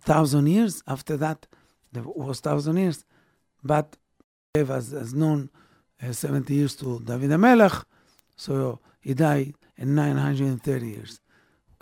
thousand 0.00 0.48
years. 0.48 0.82
After 0.86 1.16
that, 1.16 1.46
there 1.92 2.02
was 2.04 2.40
thousand 2.40 2.76
years. 2.76 3.06
But 3.62 3.96
gave 4.54 4.70
as, 4.70 4.92
as 4.92 5.14
known 5.14 5.48
uh, 6.02 6.12
70 6.12 6.52
years 6.52 6.76
to 6.76 7.00
David 7.00 7.30
Amelech, 7.30 7.84
so 8.36 8.80
he 9.00 9.14
died 9.14 9.54
in 9.77 9.95
930 9.95 10.87
years. 10.87 11.21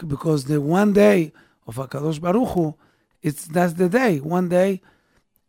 Because 0.06 0.45
the 0.45 0.62
one 0.62 0.93
day 0.93 1.32
of 1.65 1.75
HaKadosh 1.75 2.21
Baruch 2.21 2.49
Hu, 2.49 2.75
it's, 3.21 3.45
that's 3.45 3.73
the 3.73 3.89
day. 3.89 4.19
One 4.19 4.49
day, 4.49 4.82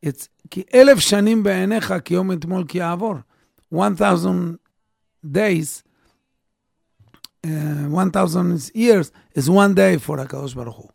it's 0.01 0.29
כי 0.51 0.63
אלף 0.75 0.99
שנים 0.99 1.43
בעיניך 1.43 1.95
כיום 2.05 2.33
אתמול 2.33 2.65
כי 2.69 2.79
יעבור. 2.79 3.15
1,000 3.73 4.59
days, 5.25 5.83
uh, 7.47 7.49
1,000 7.91 8.71
years 8.75 9.13
is 9.35 9.51
one 9.51 9.75
day 9.75 9.99
for 9.99 10.17
HaKadosh 10.17 10.55
Baruch 10.55 10.75
Hu. 10.75 10.89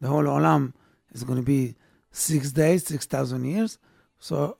The 0.00 0.08
whole 0.08 0.24
Olam 0.24 0.72
is 1.12 1.24
going 1.24 1.38
to 1.38 1.44
be 1.44 1.76
six 2.12 2.52
days, 2.52 2.86
6,000 2.86 3.44
years. 3.44 3.78
So 4.18 4.58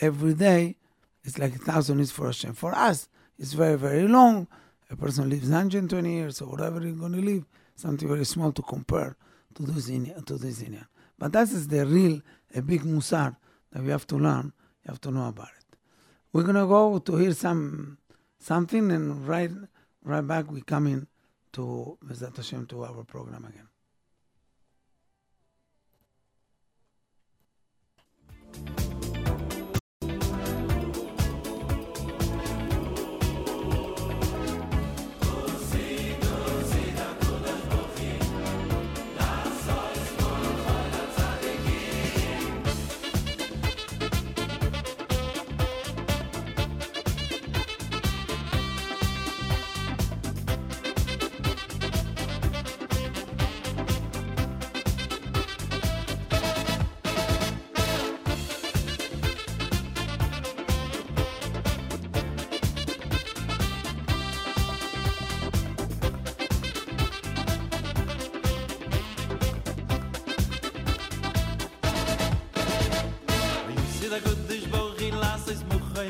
every 0.00 0.34
day 0.34 0.76
it's 1.24 1.38
like 1.38 1.54
a 1.54 1.58
thousand 1.58 1.98
years 1.98 2.10
for 2.10 2.26
Hashem. 2.26 2.54
For 2.54 2.74
us, 2.74 3.08
it's 3.38 3.52
very, 3.52 3.76
very 3.76 4.08
long. 4.08 4.48
A 4.93 4.95
person 4.95 5.27
lives 5.27 5.49
120 5.49 6.13
years 6.13 6.39
or 6.39 6.49
whatever 6.49 6.79
you're 6.79 6.95
going 6.95 7.13
to 7.13 7.21
live, 7.21 7.45
something 7.75 8.07
very 8.07 8.25
small 8.25 8.51
to 8.51 8.61
compare 8.61 9.17
to 9.55 9.63
this 9.63 9.89
Indian. 9.89 10.23
To 10.23 10.37
this 10.37 10.61
Inyan. 10.61 10.85
But 11.17 11.31
that 11.31 11.49
is 11.49 11.67
the 11.67 11.83
real, 11.83 12.21
a 12.53 12.61
big 12.61 12.81
musar 12.83 13.35
that 13.71 13.81
we 13.81 13.89
have 13.89 14.05
to 14.07 14.17
learn. 14.17 14.53
You 14.85 14.89
have 14.91 15.01
to 15.01 15.09
know 15.11 15.27
about 15.27 15.47
it. 15.47 15.77
We're 16.31 16.43
going 16.43 16.57
to 16.57 16.67
go 16.67 16.99
to 16.99 17.15
hear 17.17 17.33
some 17.33 17.97
something 18.37 18.91
and 18.91 19.27
right, 19.27 19.49
right 20.03 20.21
back 20.21 20.51
we 20.51 20.61
come 20.61 20.85
in 20.85 21.07
to 21.53 21.97
Bezat 22.05 22.37
Hashem 22.37 22.67
to 22.67 22.85
our 22.85 23.03
program 23.03 23.45
again. 23.45 23.69
Yisida 28.53 28.82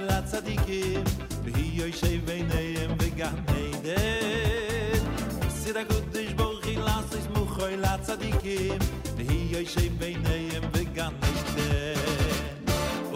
לצדיקים 0.03 1.03
והיא 1.43 1.81
יושב 1.81 2.25
ביניהם 2.25 2.91
וגם 2.99 3.35
נהדת 3.47 5.01
סיר 5.49 5.77
הקודש 5.79 6.33
ברוך 6.33 6.65
היא 6.65 6.77
לסיס 6.79 7.27
מוכוי 7.35 7.77
לצדיקים 7.77 8.77
והיא 9.15 9.57
יושב 9.57 9.97
ביניהם 9.97 10.63
וגם 10.73 11.13
נהדת 11.21 12.03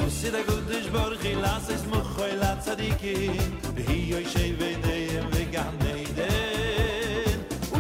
סיר 0.10 0.36
הקודש 0.38 0.88
ברוך 0.88 1.21
היא 1.21 1.38
לסיס 1.38 1.86
מוכוי 1.86 2.36
לצדיקים 2.36 3.32
והיא 3.76 4.15
יושב 4.15 4.60
ביניהם 4.60 5.30
וגם 5.32 5.73
נהדת 5.80 6.58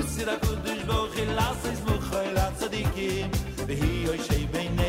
סיר 0.07 0.29
הקודש 0.29 0.81
ברוך 0.85 1.15
היא 1.15 1.27
לסיס 1.27 1.79
מוכוי 1.81 2.33
לצדיקים 2.33 3.31
והיא 3.67 4.07
יושב 4.07 4.51
ביניהם 4.51 4.86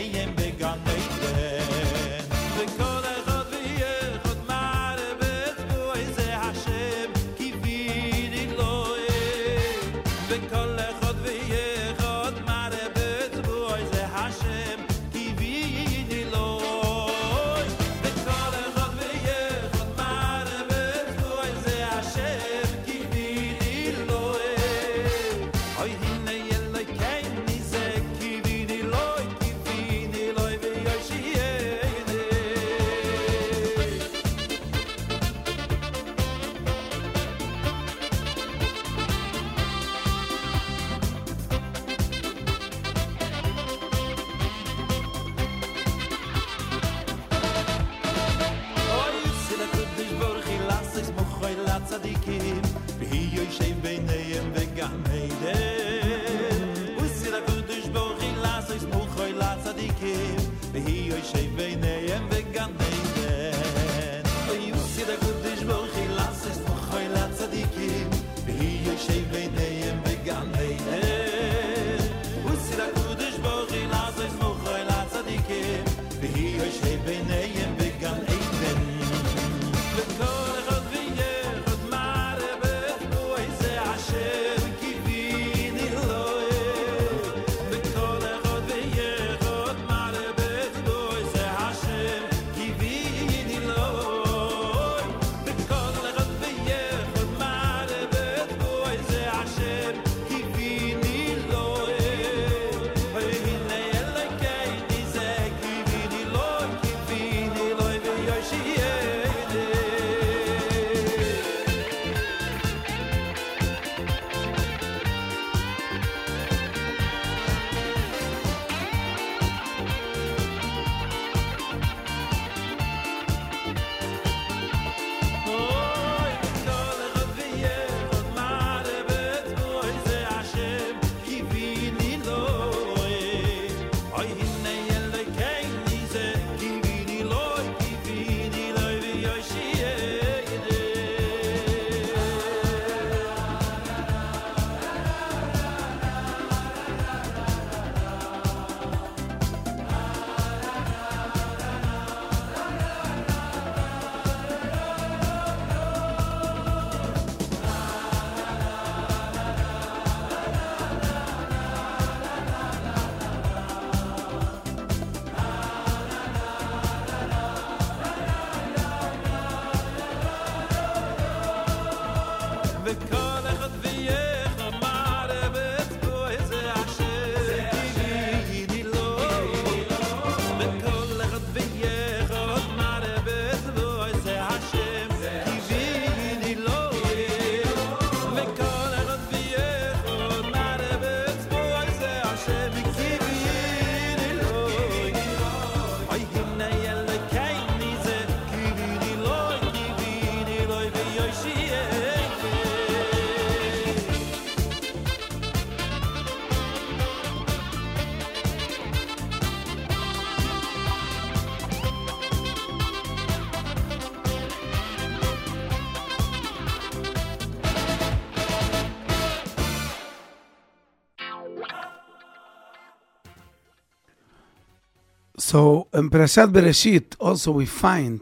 So 225.50 225.88
in 225.94 226.10
Parashat 226.10 226.52
Bereshit, 226.52 227.16
also 227.18 227.52
we 227.52 227.64
find 227.64 228.20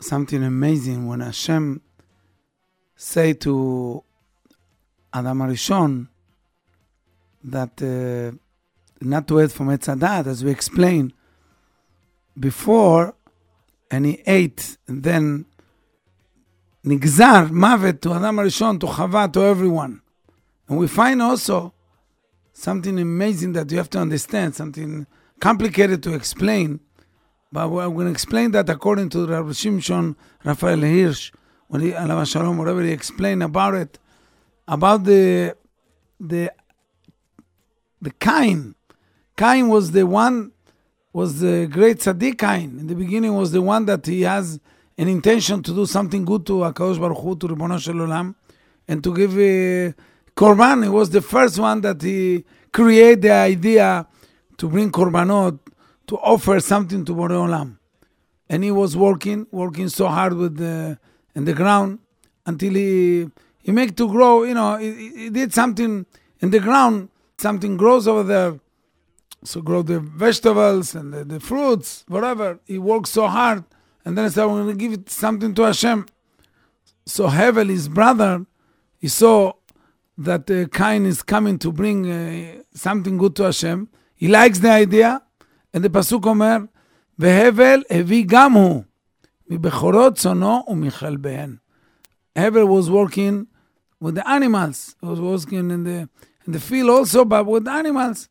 something 0.00 0.44
amazing 0.44 1.08
when 1.08 1.18
Hashem 1.18 1.82
say 2.94 3.32
to 3.32 4.04
Adam 5.12 5.38
Arishon 5.40 6.06
that 7.42 7.82
uh, 7.82 8.30
not 9.00 9.26
to 9.26 9.40
eat 9.42 9.50
from 9.50 9.70
Etz 9.70 9.92
Hadat, 9.92 10.28
as 10.28 10.44
we 10.44 10.52
explained 10.52 11.14
before, 12.38 13.16
and 13.90 14.06
he 14.06 14.22
ate, 14.24 14.76
and 14.86 15.02
then 15.02 15.46
nigzar 16.86 17.50
mavet 17.50 18.00
to 18.02 18.12
Adam 18.12 18.36
Arishon, 18.36 18.78
to 18.78 18.86
Chava, 18.86 19.32
to 19.32 19.42
everyone. 19.42 20.00
And 20.68 20.78
we 20.78 20.86
find 20.86 21.20
also 21.20 21.74
something 22.52 23.00
amazing 23.00 23.54
that 23.54 23.68
you 23.72 23.78
have 23.78 23.90
to 23.90 23.98
understand, 23.98 24.54
something 24.54 25.04
complicated 25.40 26.02
to 26.02 26.14
explain, 26.14 26.80
but 27.50 27.64
I'm 27.64 27.94
going 27.94 28.06
to 28.06 28.12
explain 28.12 28.50
that 28.52 28.68
according 28.68 29.08
to 29.10 29.26
Rabbi 29.26 29.50
Shimshon 29.50 30.16
Raphael 30.44 30.80
Hirsch, 30.80 31.32
when 31.68 31.82
he, 31.82 31.90
Alav 31.92 32.30
Shalom, 32.30 32.58
whatever 32.58 32.82
he 32.82 32.92
explained 32.92 33.42
about 33.42 33.74
it, 33.74 33.98
about 34.66 35.04
the 35.04 35.56
the 36.20 36.52
the 38.00 38.10
Cain. 38.12 38.74
Cain 39.36 39.68
was 39.68 39.92
the 39.92 40.06
one, 40.06 40.52
was 41.12 41.40
the 41.40 41.66
great 41.66 41.98
tzaddik 41.98 42.38
Cain. 42.38 42.78
In 42.80 42.86
the 42.86 42.94
beginning 42.94 43.34
was 43.34 43.52
the 43.52 43.62
one 43.62 43.86
that 43.86 44.06
he 44.06 44.22
has 44.22 44.60
an 44.96 45.08
intention 45.08 45.62
to 45.62 45.72
do 45.72 45.86
something 45.86 46.24
good 46.24 46.44
to 46.46 46.54
HaKadosh 46.54 47.00
Baruch 47.00 47.18
Hu, 47.18 47.36
to 47.36 47.48
Ribono 47.48 47.78
Shel 47.78 47.94
Olam, 47.94 48.34
and 48.86 49.02
to 49.04 49.14
give 49.14 49.38
a 49.38 49.94
korban. 50.36 50.82
He 50.82 50.88
was 50.88 51.10
the 51.10 51.22
first 51.22 51.58
one 51.58 51.80
that 51.82 52.02
he 52.02 52.44
created 52.72 53.22
the 53.22 53.32
idea 53.32 54.06
to 54.58 54.68
bring 54.68 54.90
korbanot, 54.90 55.58
to 56.08 56.16
offer 56.18 56.60
something 56.60 57.04
to 57.04 57.14
Borei 57.14 57.30
Olam. 57.46 57.78
And 58.48 58.64
he 58.64 58.70
was 58.70 58.96
working, 58.96 59.46
working 59.50 59.88
so 59.88 60.06
hard 60.08 60.34
with 60.34 60.56
the 60.56 60.98
in 61.34 61.44
the 61.44 61.52
ground 61.52 61.98
until 62.46 62.74
he 62.74 63.28
he 63.62 63.72
make 63.72 63.96
to 63.96 64.08
grow. 64.08 64.42
You 64.42 64.54
know, 64.54 64.76
he, 64.78 64.92
he- 65.16 65.30
did 65.30 65.52
something 65.54 66.06
in 66.40 66.50
the 66.50 66.60
ground. 66.60 67.08
Something 67.38 67.76
grows 67.76 68.08
over 68.08 68.22
there. 68.22 68.58
So 69.44 69.60
grow 69.60 69.82
the 69.82 70.00
vegetables 70.00 70.94
and 70.96 71.12
the, 71.14 71.24
the 71.24 71.38
fruits, 71.38 72.04
whatever. 72.08 72.58
He 72.66 72.78
worked 72.78 73.06
so 73.06 73.28
hard, 73.28 73.62
and 74.04 74.18
then 74.18 74.24
he 74.24 74.30
said, 74.30 74.42
"I'm 74.44 74.48
going 74.66 74.76
to 74.76 74.88
give 74.88 75.08
something 75.08 75.54
to 75.54 75.62
Hashem." 75.62 76.06
So 77.06 77.28
Hevel, 77.28 77.68
his 77.68 77.88
brother, 77.88 78.44
he 78.98 79.06
saw 79.08 79.52
that 80.16 80.50
uh, 80.50 80.66
Cain 80.76 81.06
is 81.06 81.22
coming 81.22 81.56
to 81.60 81.70
bring 81.70 82.10
uh, 82.10 82.62
something 82.74 83.16
good 83.16 83.36
to 83.36 83.44
Hashem. 83.44 83.88
He 84.17 84.27
likes 84.27 84.59
the 84.59 84.69
idea, 84.69 85.21
and 85.73 85.83
the 85.83 85.89
pasuk 85.89 86.23
אומר, 86.25 86.57
והבל 87.19 87.83
הביא 87.89 88.25
גם 88.27 88.53
הוא 88.53 88.83
מבכורות 89.49 90.17
צאנו 90.17 90.63
ומכלביהן. 90.67 91.57
Hevel 92.35 92.67
was 92.67 92.89
working 92.89 93.47
with 93.99 94.15
the 94.15 94.27
animals. 94.27 94.95
He 95.01 95.07
was 95.07 95.21
working 95.21 95.69
in 95.69 95.83
the 95.83 96.09
in 96.45 96.53
the 96.53 96.59
field 96.59 96.89
also, 96.89 97.23
but 97.25 97.45
with 97.45 97.65
the 97.65 97.71
animals. 97.71 98.29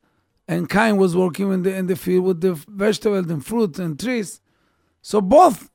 And 0.49 0.69
Cain 0.69 0.97
was 0.97 1.17
working 1.17 1.53
in 1.53 1.63
the 1.63 1.75
in 1.75 1.87
the 1.87 1.97
field 1.97 2.25
with 2.25 2.41
the 2.41 2.55
vegetables 2.69 3.31
and 3.31 3.45
fruits 3.47 3.79
and 3.79 3.99
trees. 3.99 4.41
So 5.01 5.21
both 5.21 5.71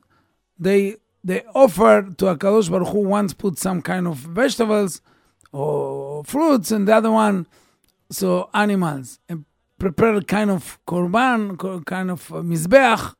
they 0.59 0.97
they 1.23 1.43
offered 1.55 2.17
to 2.19 2.25
Hakadosh 2.25 2.69
Baruch 2.69 2.89
Hu 2.89 2.99
once 2.99 3.33
put 3.33 3.57
some 3.57 3.81
kind 3.81 4.07
of 4.07 4.17
vegetables 4.17 5.01
or 5.53 6.23
fruits, 6.25 6.71
and 6.71 6.87
the 6.87 6.95
other 6.95 7.11
one 7.11 7.47
so 8.11 8.49
animals 8.53 9.19
and 9.27 9.45
prepare 9.81 10.21
kind 10.21 10.51
of 10.51 10.79
korban, 10.85 11.57
ko- 11.57 11.81
kind 11.81 12.11
of 12.11 12.31
uh, 12.31 12.35
mizbeach, 12.37 13.15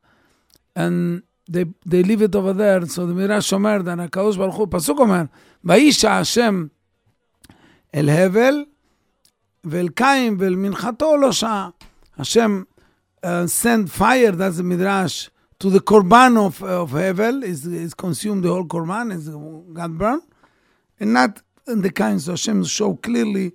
and 0.74 1.22
they 1.48 1.64
they 1.86 2.02
leave 2.02 2.22
it 2.22 2.34
over 2.34 2.52
there. 2.52 2.86
So 2.86 3.06
the 3.06 3.14
Midrash 3.14 3.52
אומר, 3.52 3.84
that 3.84 4.00
הקדוש 4.00 4.36
ברוך 4.36 4.56
הוא, 4.56 4.66
פסוק 4.70 4.98
אומר, 4.98 5.22
וישע 5.64 6.12
השם 6.12 6.66
אל 7.94 8.08
הבל 8.08 8.64
ואל 9.64 9.88
קין 9.88 10.36
ואל 10.38 10.56
מנחתו 10.56 11.16
לא 11.16 11.32
שעה. 11.32 11.70
השם 12.18 12.62
uh, 13.22 13.46
sent 13.46 13.90
fire, 13.90 14.32
that's 14.32 14.56
the 14.56 14.62
Midrash, 14.62 15.30
to 15.58 15.70
the 15.70 15.80
korban 15.80 16.36
of, 16.36 16.62
of 16.62 16.92
Hevel, 16.92 17.42
is, 17.42 17.66
is 17.66 17.94
consumed 17.94 18.44
the 18.44 18.48
whole 18.48 18.64
korban, 18.64 19.12
is 19.12 19.28
got 19.72 19.90
burned, 19.98 20.22
and 21.00 21.12
not 21.12 21.42
in 21.66 21.82
the 21.82 21.90
kind. 21.90 22.20
So 22.20 22.32
Hashem 22.32 22.64
show 22.64 22.94
clearly, 22.94 23.52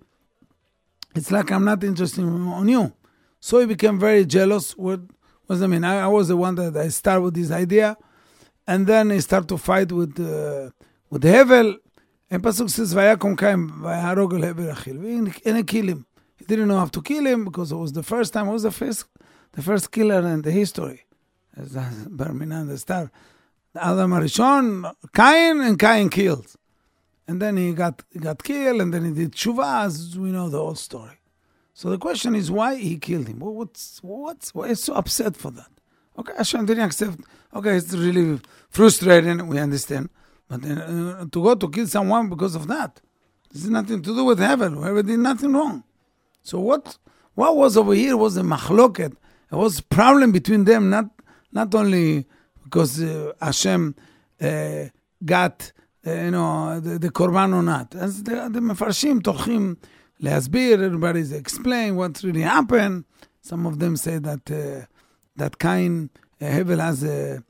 it's 1.16 1.32
like 1.32 1.52
I'm 1.52 1.64
not 1.64 1.84
interested 1.84 2.24
on 2.24 2.68
you. 2.68 2.92
So 3.41 3.61
he 3.61 3.67
became 3.67 3.99
very 3.99 4.25
jealous. 4.25 4.77
What 4.77 5.01
was 5.47 5.63
I 5.63 5.67
mean? 5.67 5.85
I, 5.85 6.01
I 6.01 6.07
was 6.07 6.29
the 6.29 6.37
one 6.37 6.55
that 6.57 6.77
I 6.77 6.89
started 6.89 7.23
with 7.23 7.35
this 7.35 7.51
idea, 7.51 7.97
and 8.67 8.87
then 8.87 9.11
he 9.11 9.21
started 9.21 9.49
to 9.49 9.59
fight 9.59 9.93
with 9.93 10.19
uh, 10.21 10.71
with 11.11 11.23
Hevel. 11.23 11.77
And 12.31 12.43
Pasuk 12.43 12.69
says, 12.71 12.95
"Vayakom 12.95 13.39
kaim 13.39 13.71
vayaharog 13.71 14.35
el 14.35 14.55
Hevel 14.55 14.75
achil." 14.75 15.43
And 15.45 15.57
he 15.57 15.63
killed 15.63 15.89
him. 15.89 16.07
He 16.37 16.45
didn't 16.45 16.69
know 16.69 16.79
how 16.79 16.87
to 16.87 17.03
kill 17.03 17.27
him 17.27 17.45
because 17.45 17.73
it 17.73 17.77
was 17.77 17.93
the 17.93 18.03
first 18.03 18.33
time. 18.33 18.49
It 18.49 18.53
was 18.53 18.65
the 18.65 18.71
first, 18.71 19.07
the 19.53 19.63
first 19.63 19.91
killer 19.91 20.21
in 20.27 20.43
the 20.43 20.51
history. 20.51 21.05
Barminan 21.59 22.69
the 22.69 22.79
star, 22.79 23.11
Adam 23.75 24.13
Arishon, 24.13 24.93
Cain, 25.15 25.61
and 25.61 25.79
Cain 25.79 26.09
killed. 26.09 26.47
And 27.27 27.43
then 27.43 27.57
he 27.57 27.73
got 27.73 28.03
got 28.19 28.43
killed, 28.43 28.81
and 28.81 28.93
then 28.93 29.05
he 29.05 29.13
did 29.13 29.33
tshuva. 29.33 29.87
As 29.87 30.19
we 30.19 30.31
know 30.31 30.49
the 30.49 30.59
whole 30.59 30.75
story. 30.75 31.18
So 31.79 31.91
the 31.91 31.99
question 31.99 32.35
is 32.35 32.51
why 32.51 32.75
he 32.75 32.99
killed 32.99 33.29
him. 33.29 33.39
What's 33.39 34.01
what's 34.03 34.53
why 34.53 34.67
is 34.71 34.83
so 34.83 34.95
upset 34.95 35.37
for 35.37 35.53
that? 35.53 35.71
Okay, 36.19 36.33
Hashem 36.37 36.67
didn't 36.67 36.87
accept. 36.87 37.21
Okay, 37.55 37.77
it's 37.77 37.93
really 37.93 38.41
frustrating. 38.69 39.47
We 39.47 39.61
understand, 39.61 40.11
but 40.49 40.65
uh, 40.65 41.27
to 41.31 41.39
go 41.47 41.55
to 41.55 41.71
kill 41.71 41.87
someone 41.87 42.29
because 42.29 42.57
of 42.57 42.67
that, 42.67 43.01
this 43.53 43.63
is 43.63 43.71
nothing 43.71 44.03
to 44.03 44.13
do 44.13 44.25
with 44.25 44.41
heaven. 44.41 44.75
Whoever 44.75 45.05
did 45.05 45.21
nothing 45.21 45.53
wrong. 45.53 45.85
So 46.43 46.59
what 46.59 46.99
what 47.37 47.55
was 47.55 47.77
over 47.77 47.95
here 47.95 48.17
was 48.17 48.37
a 48.37 48.43
machloket. 48.43 49.13
It 49.53 49.55
was 49.55 49.81
problem 49.81 50.33
between 50.33 50.65
them. 50.65 50.91
Not 50.91 51.09
not 51.53 51.73
only 51.77 52.27
because 52.65 53.01
uh, 53.01 53.35
Hashem 53.41 53.95
uh, 54.41 54.87
got 55.25 55.71
uh, 56.05 56.11
you 56.11 56.33
know 56.33 56.81
the, 56.81 56.99
the 56.99 57.11
korban 57.11 57.55
or 57.55 57.63
not. 57.63 57.95
As 57.95 58.25
the, 58.25 58.49
the 58.51 58.59
mefarshim 58.59 59.23
talking. 59.23 59.77
להסביר, 60.20 60.82
everybody's 60.82 61.32
explain 61.32 61.96
what 61.96 62.22
really 62.24 62.42
happened. 62.42 63.06
Some 63.42 63.66
of 63.66 63.80
them 63.80 63.98
say 63.98 64.20
that 64.20 64.50
uh, 64.52 64.86
that 65.36 65.60
Cain 65.60 66.10
uh, 66.42 66.46
Hevel 66.46 66.80
has 66.80 67.04
a 67.04 67.44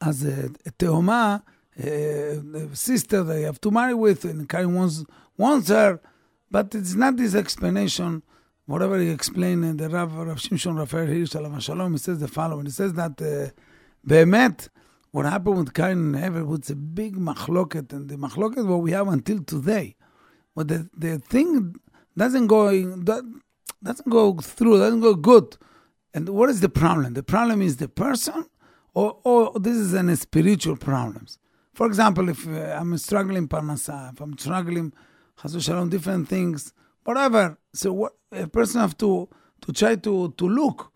as 0.00 0.24
a, 0.24 0.50
a 0.66 0.70
teoma, 0.78 1.42
a, 1.78 2.40
a 2.56 2.76
sister 2.76 3.22
they 3.22 3.42
have 3.42 3.60
to 3.60 3.70
marry 3.70 3.94
with, 3.94 4.24
and 4.24 4.48
Cain 4.48 4.74
wants 4.74 5.04
wants 5.36 5.68
her, 5.68 6.00
but 6.50 6.74
it's 6.74 6.94
not 6.94 7.16
this 7.16 7.34
explanation. 7.34 8.22
Whatever 8.66 8.98
he 9.00 9.10
explained 9.10 9.64
in 9.64 9.76
the 9.78 9.88
Rav, 9.88 10.14
Rav 10.14 10.38
Shimshon 10.38 10.78
Raphael 10.78 11.06
Hirsch 11.06 11.30
Alav 11.30 11.60
Shalom, 11.60 11.92
he 11.92 11.98
says 11.98 12.20
the 12.20 12.28
following. 12.28 12.66
He 12.66 12.70
says 12.70 12.92
that 12.94 13.20
uh, 13.20 13.50
באמת, 14.06 14.68
what 15.10 15.26
happened 15.26 15.58
with 15.58 15.74
Cain 15.74 16.14
and 16.14 16.14
Hevel 16.14 16.46
was 16.46 16.70
a 16.70 16.76
big 16.76 17.16
machloket, 17.16 17.92
and 17.92 18.08
the 18.08 18.16
machloket 18.16 18.64
what 18.66 18.80
we 18.80 18.92
have 18.92 19.08
until 19.08 19.42
today. 19.42 19.96
But 20.55 20.69
the, 20.69 20.89
the 20.97 21.19
thing 21.19 21.75
doesn't 22.17 22.47
go 22.47 22.71
doesn't 23.83 24.09
go 24.09 24.33
through, 24.37 24.79
doesn't 24.79 25.01
go 25.01 25.15
good. 25.15 25.57
And 26.13 26.29
what 26.29 26.49
is 26.49 26.61
the 26.61 26.69
problem? 26.69 27.13
The 27.13 27.23
problem 27.23 27.61
is 27.61 27.77
the 27.77 27.89
person, 27.89 28.45
or, 28.93 29.19
or 29.23 29.51
this 29.59 29.75
is 29.75 29.93
an 29.93 30.15
spiritual 30.15 30.77
problems. 30.77 31.37
For 31.73 31.85
example, 31.87 32.29
if 32.29 32.47
uh, 32.47 32.77
I'm 32.79 32.97
struggling 32.97 33.49
parnasa, 33.49 34.13
if 34.13 34.21
I'm 34.21 34.37
struggling 34.37 34.93
chas 35.41 35.55
v'shalom, 35.55 35.89
different 35.89 36.29
things, 36.29 36.73
whatever. 37.03 37.57
So 37.73 37.91
what 37.91 38.13
a 38.31 38.47
person 38.47 38.79
have 38.79 38.97
to 38.99 39.27
to 39.61 39.73
try 39.73 39.95
to 39.95 40.33
to 40.37 40.47
look 40.47 40.91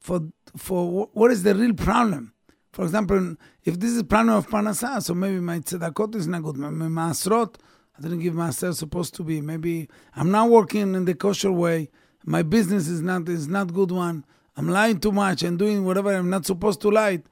for 0.00 0.20
for 0.56 1.08
what 1.12 1.30
is 1.30 1.44
the 1.44 1.54
real 1.54 1.74
problem. 1.74 2.32
For 2.72 2.84
example, 2.84 3.36
if 3.64 3.78
this 3.78 3.92
is 3.92 4.02
problem 4.02 4.36
of 4.36 4.48
parnasa, 4.48 5.00
so 5.00 5.14
maybe 5.14 5.38
my 5.38 5.60
tzedakot 5.60 6.16
is 6.16 6.26
not 6.26 6.42
good. 6.42 6.56
My, 6.56 6.68
maasrot, 6.68 7.54
I 7.97 8.01
didn't 8.01 8.19
give 8.19 8.33
myself 8.33 8.75
supposed 8.75 9.13
to 9.15 9.23
be. 9.23 9.41
Maybe 9.41 9.89
I'm 10.15 10.31
not 10.31 10.49
working 10.49 10.95
in 10.95 11.05
the 11.05 11.13
kosher 11.13 11.51
way. 11.51 11.89
My 12.25 12.43
business 12.43 12.87
is 12.87 13.01
not 13.01 13.27
is 13.27 13.47
not 13.47 13.73
good 13.73 13.91
one. 13.91 14.25
I'm 14.55 14.69
lying 14.69 14.99
too 14.99 15.11
much 15.11 15.43
and 15.43 15.57
doing 15.57 15.85
whatever 15.85 16.13
I'm 16.13 16.29
not 16.29 16.45
supposed 16.45 16.81
to 16.81 16.91
lie. 16.91 17.23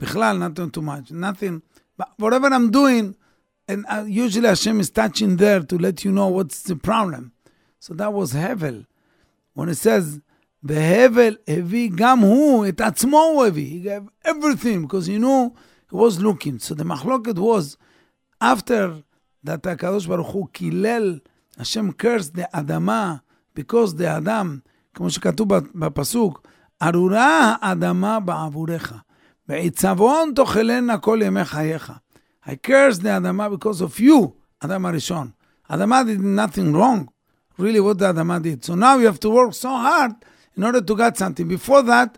Bichlal, 0.00 0.38
not 0.38 0.54
doing 0.54 0.70
too 0.70 0.82
much. 0.82 1.10
Nothing. 1.10 1.62
But 1.96 2.12
whatever 2.16 2.48
I'm 2.48 2.70
doing, 2.70 3.16
and 3.68 3.86
uh, 3.88 4.04
usually 4.06 4.48
Hashem 4.48 4.80
is 4.80 4.90
touching 4.90 5.36
there 5.36 5.60
to 5.60 5.78
let 5.78 6.04
you 6.04 6.12
know 6.12 6.28
what's 6.28 6.62
the 6.62 6.76
problem. 6.76 7.32
So 7.78 7.94
that 7.94 8.12
was 8.12 8.32
Hevel. 8.32 8.86
When 9.54 9.68
it 9.68 9.76
says, 9.76 10.20
בהבל 10.62 11.36
הביא 11.48 11.90
גם 11.94 12.18
הוא, 12.18 12.68
את 12.68 12.80
עצמו 12.80 13.18
הוא 13.34 13.44
הביא. 13.46 13.70
He 13.70 13.80
gave 13.80 14.08
everything 14.24 14.82
because 14.82 15.06
he 15.06 15.18
knew 15.18 15.54
he 15.90 15.96
was 15.96 16.20
looking. 16.20 16.58
So 16.58 16.74
the 16.74 16.84
מחלוקת 16.84 17.38
was, 17.38 17.76
after 18.40 19.02
that 19.45 19.69
הקדוש 19.69 20.05
ברוך 20.05 20.27
הוא 20.27 20.47
קילל, 20.51 21.19
השם 21.57 21.89
cursed 21.89 22.35
the 22.35 22.43
אדמה, 22.51 23.15
because 23.59 23.93
the 23.97 24.17
אדם, 24.17 24.59
כמו 24.93 25.09
שכתוב 25.09 25.47
בפסוק, 25.75 26.47
ארורה 26.81 27.55
האדמה 27.61 28.19
בעבורך, 28.19 28.93
בעיצבון 29.47 30.31
תאכלנה 30.35 30.97
כל 30.97 31.19
ימי 31.23 31.45
חייך. 31.45 31.93
I 32.45 32.51
cursed 32.67 33.01
the 33.01 33.17
אדמה 33.17 33.47
because 33.47 33.81
of 33.81 33.99
you, 33.99 34.27
אדם 34.59 34.85
הראשון. 34.85 35.29
אדמה 35.69 36.01
did 36.01 36.21
nothing 36.21 36.73
wrong. 36.73 37.07
Really 37.59 37.79
what 37.79 37.99
the 37.99 38.09
אדמה 38.09 38.39
did. 38.39 38.65
So 38.65 38.75
now 38.75 38.97
you 38.97 39.05
have 39.05 39.19
to 39.19 39.29
work 39.29 39.53
so 39.53 39.69
hard 39.69 40.11
in 40.57 40.63
order 40.63 40.81
to 40.81 40.95
get 40.95 41.17
something. 41.17 41.47
Before 41.47 41.81
that, 41.83 42.17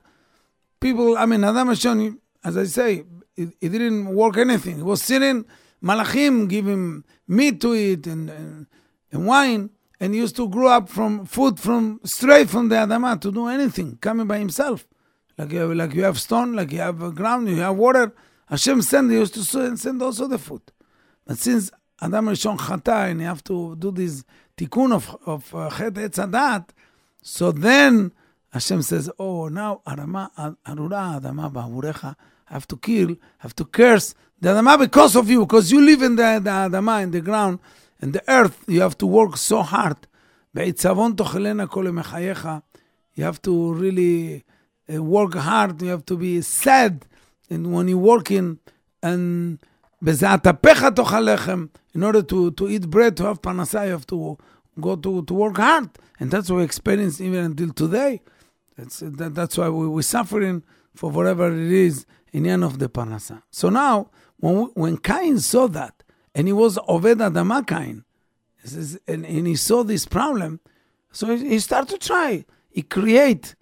people, 0.80 1.18
I 1.18 1.26
mean, 1.26 1.44
Adam 1.44 1.68
Hashem, 1.68 2.20
as 2.44 2.58
I 2.58 2.66
say, 2.66 3.04
he, 3.36 3.48
he 3.60 3.70
didn't 3.70 4.08
work 4.08 4.38
anything. 4.38 4.78
He 4.78 4.84
was 4.84 5.02
sitting, 5.02 5.46
Malachim 5.84 6.48
give 6.48 6.68
him 6.68 7.04
meat 7.28 7.60
to 7.62 7.74
eat 7.74 8.06
and, 8.08 8.30
and, 8.30 8.68
and 9.12 9.26
wine, 9.26 9.70
and 10.00 10.16
used 10.16 10.36
to 10.36 10.48
grow 10.50 10.68
up 10.68 10.90
from 10.90 11.26
food 11.26 11.60
from 11.60 12.00
straight 12.04 12.50
from 12.50 12.70
the 12.70 12.76
Adamah 12.76 13.20
to 13.22 13.32
do 13.32 13.48
anything, 13.48 13.98
coming 14.02 14.28
by 14.28 14.38
himself. 14.38 14.88
Like 15.38 15.52
you, 15.54 15.74
like 15.74 15.94
you 15.94 16.04
have 16.04 16.20
stone, 16.20 16.54
like 16.54 16.72
you 16.72 16.80
have 16.80 17.16
ground, 17.16 17.50
you 17.50 17.56
have 17.58 17.76
water. 17.76 18.14
Hashem 18.48 18.82
send, 18.82 19.12
he 19.12 19.18
used 19.18 19.34
to 19.36 19.44
send 19.78 20.02
also 20.02 20.28
the 20.28 20.38
food. 20.38 20.62
But 21.26 21.38
since 21.38 21.72
Adam 22.02 22.26
Rishon 22.28 22.58
Chata, 22.58 23.10
and 23.10 23.22
you 23.22 23.28
have 23.28 23.44
to 23.46 23.76
do 23.76 23.92
this 23.92 24.24
tikkun 24.58 24.94
of, 24.94 25.16
of 25.26 25.56
uh, 25.56 25.70
Chet 25.70 25.94
Etz 25.94 26.28
Hadaat, 26.28 26.70
so 27.22 27.52
then 27.52 28.12
Hashem 28.52 28.82
says, 28.82 29.10
Oh, 29.18 29.48
now 29.48 29.82
Arama, 29.88 30.32
Arura 30.66 31.22
Adama 31.22 31.52
Ba'avurecha, 31.52 32.16
I 32.16 32.16
have 32.52 32.68
to 32.68 32.78
kill, 32.78 33.16
have 33.40 33.56
to 33.56 33.66
curse 33.66 34.14
the 34.40 34.50
Adamah 34.50 34.80
because 34.80 35.16
of 35.16 35.30
you, 35.30 35.46
because 35.46 35.72
you 35.72 35.82
live 35.82 36.02
in 36.02 36.16
the, 36.16 36.42
the 36.44 36.50
Adamah, 36.50 37.04
in 37.04 37.12
the 37.12 37.22
ground, 37.22 37.60
in 38.02 38.12
the 38.12 38.24
earth. 38.28 38.64
You 38.68 38.82
have 38.82 38.98
to 38.98 39.08
work 39.08 39.38
so 39.38 39.62
hard. 39.62 39.98
You 40.54 40.74
have 43.24 43.42
to 43.42 43.74
really 43.74 44.44
uh, 44.94 45.04
work 45.04 45.36
hard, 45.36 45.82
you 45.82 45.90
have 45.90 46.06
to 46.06 46.18
be 46.18 46.42
sad 46.42 47.06
and 47.50 47.74
when 47.74 47.88
you're 47.88 47.98
working. 47.98 48.60
And 49.04 49.60
in 50.04 50.24
order 52.04 52.22
to, 52.24 52.52
to 52.52 52.70
eat 52.70 52.90
bread, 52.90 53.18
to 53.18 53.24
have 53.26 53.42
parnasa, 53.42 53.86
you 53.86 53.92
have 53.92 54.08
to 54.08 54.38
go 54.80 54.96
to, 54.96 55.24
to 55.24 55.34
work 55.34 55.58
hard. 55.58 55.90
And 56.20 56.32
that's 56.32 56.50
what 56.50 56.58
we 56.58 56.64
experience 56.64 57.22
even 57.22 57.46
until 57.46 57.72
today. 57.72 58.22
That, 58.78 59.32
that's 59.36 59.58
why 59.58 59.70
we, 59.70 59.88
we're 59.88 60.02
suffering 60.02 60.64
for 60.96 61.12
whatever 61.12 61.52
it 61.52 61.72
is 61.72 62.06
in 62.32 62.44
the 62.44 62.50
end 62.50 62.64
of 62.64 62.80
the 62.80 62.90
parnasa. 62.90 63.44
So 63.52 63.70
now, 63.70 64.10
when, 64.38 64.66
when 64.74 64.98
Cain 64.98 65.40
saw 65.40 65.68
that, 65.68 66.04
and 66.34 66.48
he 66.48 66.54
was 66.54 66.78
Oved 66.78 67.18
Adama 67.18 67.66
Cain, 67.66 68.04
and, 69.08 69.26
and 69.26 69.48
he 69.48 69.56
saw 69.56 69.84
this 69.84 70.06
problem, 70.06 70.60
so 71.12 71.36
he, 71.36 71.50
he 71.50 71.60
started 71.60 71.90
to 71.90 71.98
try. 71.98 72.46
He 72.70 72.84
create 72.84 73.56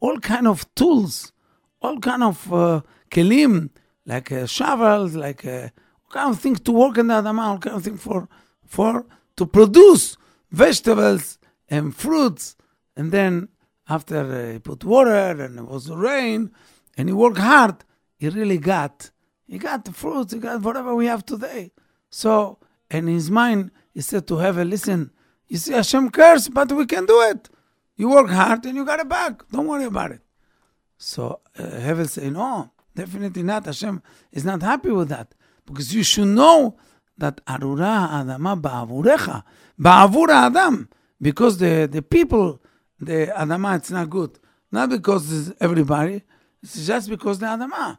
all 0.00 0.18
kind 0.18 0.46
of 0.46 0.72
tools, 0.74 1.32
all 1.80 1.98
kind 1.98 2.22
of 2.22 2.52
uh, 2.52 2.80
kelim, 3.10 3.70
like 4.04 4.32
uh, 4.32 4.46
shovels, 4.46 5.14
like 5.14 5.44
uh, 5.46 5.68
kind 6.10 6.30
of 6.30 6.40
things 6.40 6.60
to 6.60 6.72
work 6.72 6.98
in 6.98 7.08
the 7.08 7.14
Adama, 7.14 7.42
all 7.42 7.58
kind 7.58 7.76
of 7.76 7.84
things 7.84 8.02
for, 8.02 8.28
for 8.64 9.06
to 9.36 9.46
produce 9.46 10.16
vegetables 10.50 11.38
and 11.68 11.94
fruits. 11.94 12.56
And 12.96 13.12
then 13.12 13.48
after 13.88 14.18
uh, 14.18 14.52
he 14.52 14.58
put 14.58 14.84
water 14.84 15.42
and 15.42 15.58
it 15.58 15.66
was 15.66 15.90
rain 15.90 16.50
and 16.96 17.08
he 17.08 17.12
worked 17.12 17.38
hard, 17.38 17.84
he 18.18 18.28
really 18.28 18.58
got, 18.58 19.10
he 19.46 19.58
got 19.58 19.84
the 19.84 19.92
fruits, 19.92 20.32
he 20.32 20.38
got 20.38 20.62
whatever 20.62 20.94
we 20.94 21.06
have 21.06 21.24
today. 21.24 21.72
So, 22.10 22.58
in 22.90 23.06
his 23.06 23.30
mind, 23.30 23.70
he 23.92 24.00
said 24.00 24.26
to 24.28 24.36
Heaven, 24.38 24.70
listen, 24.70 25.10
you 25.48 25.58
see, 25.58 25.72
Hashem 25.72 26.10
cares, 26.10 26.48
but 26.48 26.72
we 26.72 26.86
can 26.86 27.06
do 27.06 27.20
it. 27.22 27.48
You 27.96 28.10
work 28.10 28.28
hard 28.30 28.64
and 28.66 28.76
you 28.76 28.84
got 28.84 29.00
it 29.00 29.08
back. 29.08 29.48
Don't 29.50 29.66
worry 29.66 29.84
about 29.84 30.10
it. 30.12 30.20
So 30.98 31.40
uh, 31.58 31.70
Heaven 31.80 32.06
say, 32.06 32.30
no, 32.30 32.70
definitely 32.94 33.42
not. 33.42 33.64
Hashem 33.66 34.02
is 34.32 34.44
not 34.44 34.62
happy 34.62 34.90
with 34.90 35.08
that. 35.08 35.34
Because 35.64 35.94
you 35.94 36.02
should 36.02 36.28
know 36.28 36.76
that 37.18 37.44
Arura 37.46 38.08
Adama 38.10 38.60
Ba'avurecha, 38.60 39.42
Ba'avur 39.80 40.28
Adam, 40.28 40.88
because 41.20 41.58
the, 41.58 41.88
the 41.90 42.02
people, 42.02 42.62
the 43.00 43.32
Adama, 43.36 43.76
it's 43.76 43.90
not 43.90 44.10
good. 44.10 44.38
Not 44.70 44.90
because 44.90 45.32
it's 45.32 45.56
everybody, 45.60 46.22
it's 46.62 46.86
just 46.86 47.08
because 47.08 47.38
the 47.38 47.46
Adama. 47.46 47.98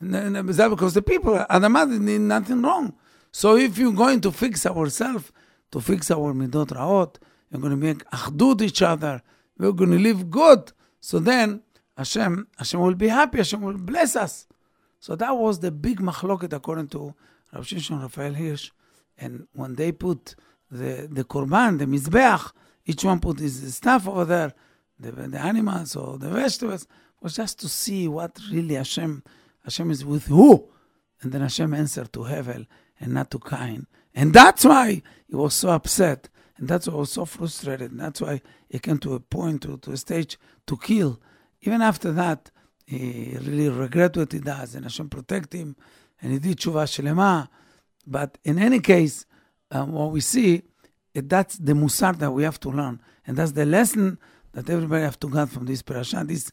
Because 0.00 0.94
the 0.94 1.02
people, 1.02 1.36
are 1.38 1.46
Adama 1.46 1.88
did 1.88 2.20
nothing 2.20 2.62
wrong. 2.62 2.94
So 3.30 3.56
if 3.56 3.78
you're 3.78 3.92
going 3.92 4.20
to 4.22 4.32
fix 4.32 4.66
ourselves, 4.66 5.32
to 5.70 5.80
fix 5.80 6.10
our 6.10 6.34
Midot 6.34 6.68
Raot, 6.68 7.16
you're 7.50 7.60
going 7.60 7.70
to 7.70 7.76
make 7.76 8.04
Achdut 8.10 8.62
each 8.62 8.82
other, 8.82 9.22
we're 9.58 9.72
going 9.72 9.90
to 9.90 9.98
live 9.98 10.30
good. 10.30 10.72
So 11.00 11.18
then 11.18 11.62
Hashem, 11.96 12.46
Hashem 12.58 12.80
will 12.80 12.94
be 12.94 13.08
happy, 13.08 13.38
Hashem 13.38 13.60
will 13.60 13.78
bless 13.78 14.16
us. 14.16 14.46
So 15.00 15.16
that 15.16 15.36
was 15.36 15.60
the 15.60 15.70
big 15.70 16.00
machloket 16.00 16.52
according 16.52 16.88
to 16.88 17.14
Rav 17.52 17.64
Shimshon 17.64 18.00
Raphael 18.02 18.34
Hirsch. 18.34 18.70
And 19.18 19.46
when 19.52 19.74
they 19.74 19.92
put 19.92 20.34
the, 20.70 21.08
the 21.10 21.24
korban, 21.24 21.78
the 21.78 21.86
mizbeach, 21.86 22.52
each 22.86 23.04
one 23.04 23.20
put 23.20 23.38
his 23.38 23.74
stuff 23.74 24.08
over 24.08 24.24
there, 24.24 24.52
the, 24.98 25.12
the 25.12 25.40
animals 25.40 25.96
or 25.96 26.18
the 26.18 26.28
vegetables, 26.28 26.86
was 27.20 27.34
just 27.36 27.60
to 27.60 27.68
see 27.68 28.08
what 28.08 28.38
really 28.50 28.74
Hashem, 28.74 29.22
Hashem 29.64 29.90
is 29.90 30.04
with 30.04 30.26
who. 30.26 30.68
And 31.20 31.32
then 31.32 31.40
Hashem 31.40 31.72
answered 31.74 32.12
to 32.14 32.20
Hevel 32.20 32.66
and 33.00 33.14
not 33.14 33.30
to 33.30 33.38
Cain. 33.38 33.86
And 34.14 34.32
that's 34.32 34.64
why 34.64 35.02
he 35.26 35.34
was 35.34 35.54
so 35.54 35.70
upset. 35.70 36.28
And 36.56 36.68
that's 36.68 36.86
why 36.86 36.94
he 36.94 36.98
was 36.98 37.12
so 37.12 37.24
frustrated. 37.24 37.92
And 37.92 38.00
that's 38.00 38.20
why 38.20 38.40
he 38.68 38.78
came 38.78 38.98
to 38.98 39.14
a 39.14 39.20
point, 39.20 39.62
to, 39.62 39.78
to 39.78 39.92
a 39.92 39.96
stage 39.96 40.38
to 40.66 40.76
kill. 40.76 41.20
Even 41.62 41.80
after 41.80 42.12
that, 42.12 42.50
he 42.86 43.36
really 43.40 43.68
regret 43.68 44.16
what 44.16 44.32
he 44.32 44.40
does, 44.40 44.74
and 44.74 44.84
Hashem 44.84 45.08
protect 45.08 45.52
him, 45.52 45.76
and 46.20 46.32
he 46.32 46.38
did 46.38 46.58
tshuva 46.58 46.84
shlema. 46.84 47.48
But 48.06 48.38
in 48.44 48.58
any 48.58 48.80
case, 48.80 49.24
um, 49.70 49.92
what 49.92 50.10
we 50.10 50.20
see, 50.20 50.62
it, 51.14 51.28
that's 51.28 51.56
the 51.56 51.72
musar 51.72 52.18
that 52.18 52.30
we 52.30 52.42
have 52.42 52.58
to 52.60 52.70
learn, 52.70 53.00
and 53.26 53.36
that's 53.36 53.52
the 53.52 53.64
lesson 53.64 54.18
that 54.52 54.68
everybody 54.68 55.04
have 55.04 55.18
to 55.20 55.30
get 55.30 55.48
from 55.48 55.66
this 55.66 55.82
parasha. 55.82 56.24
This, 56.26 56.50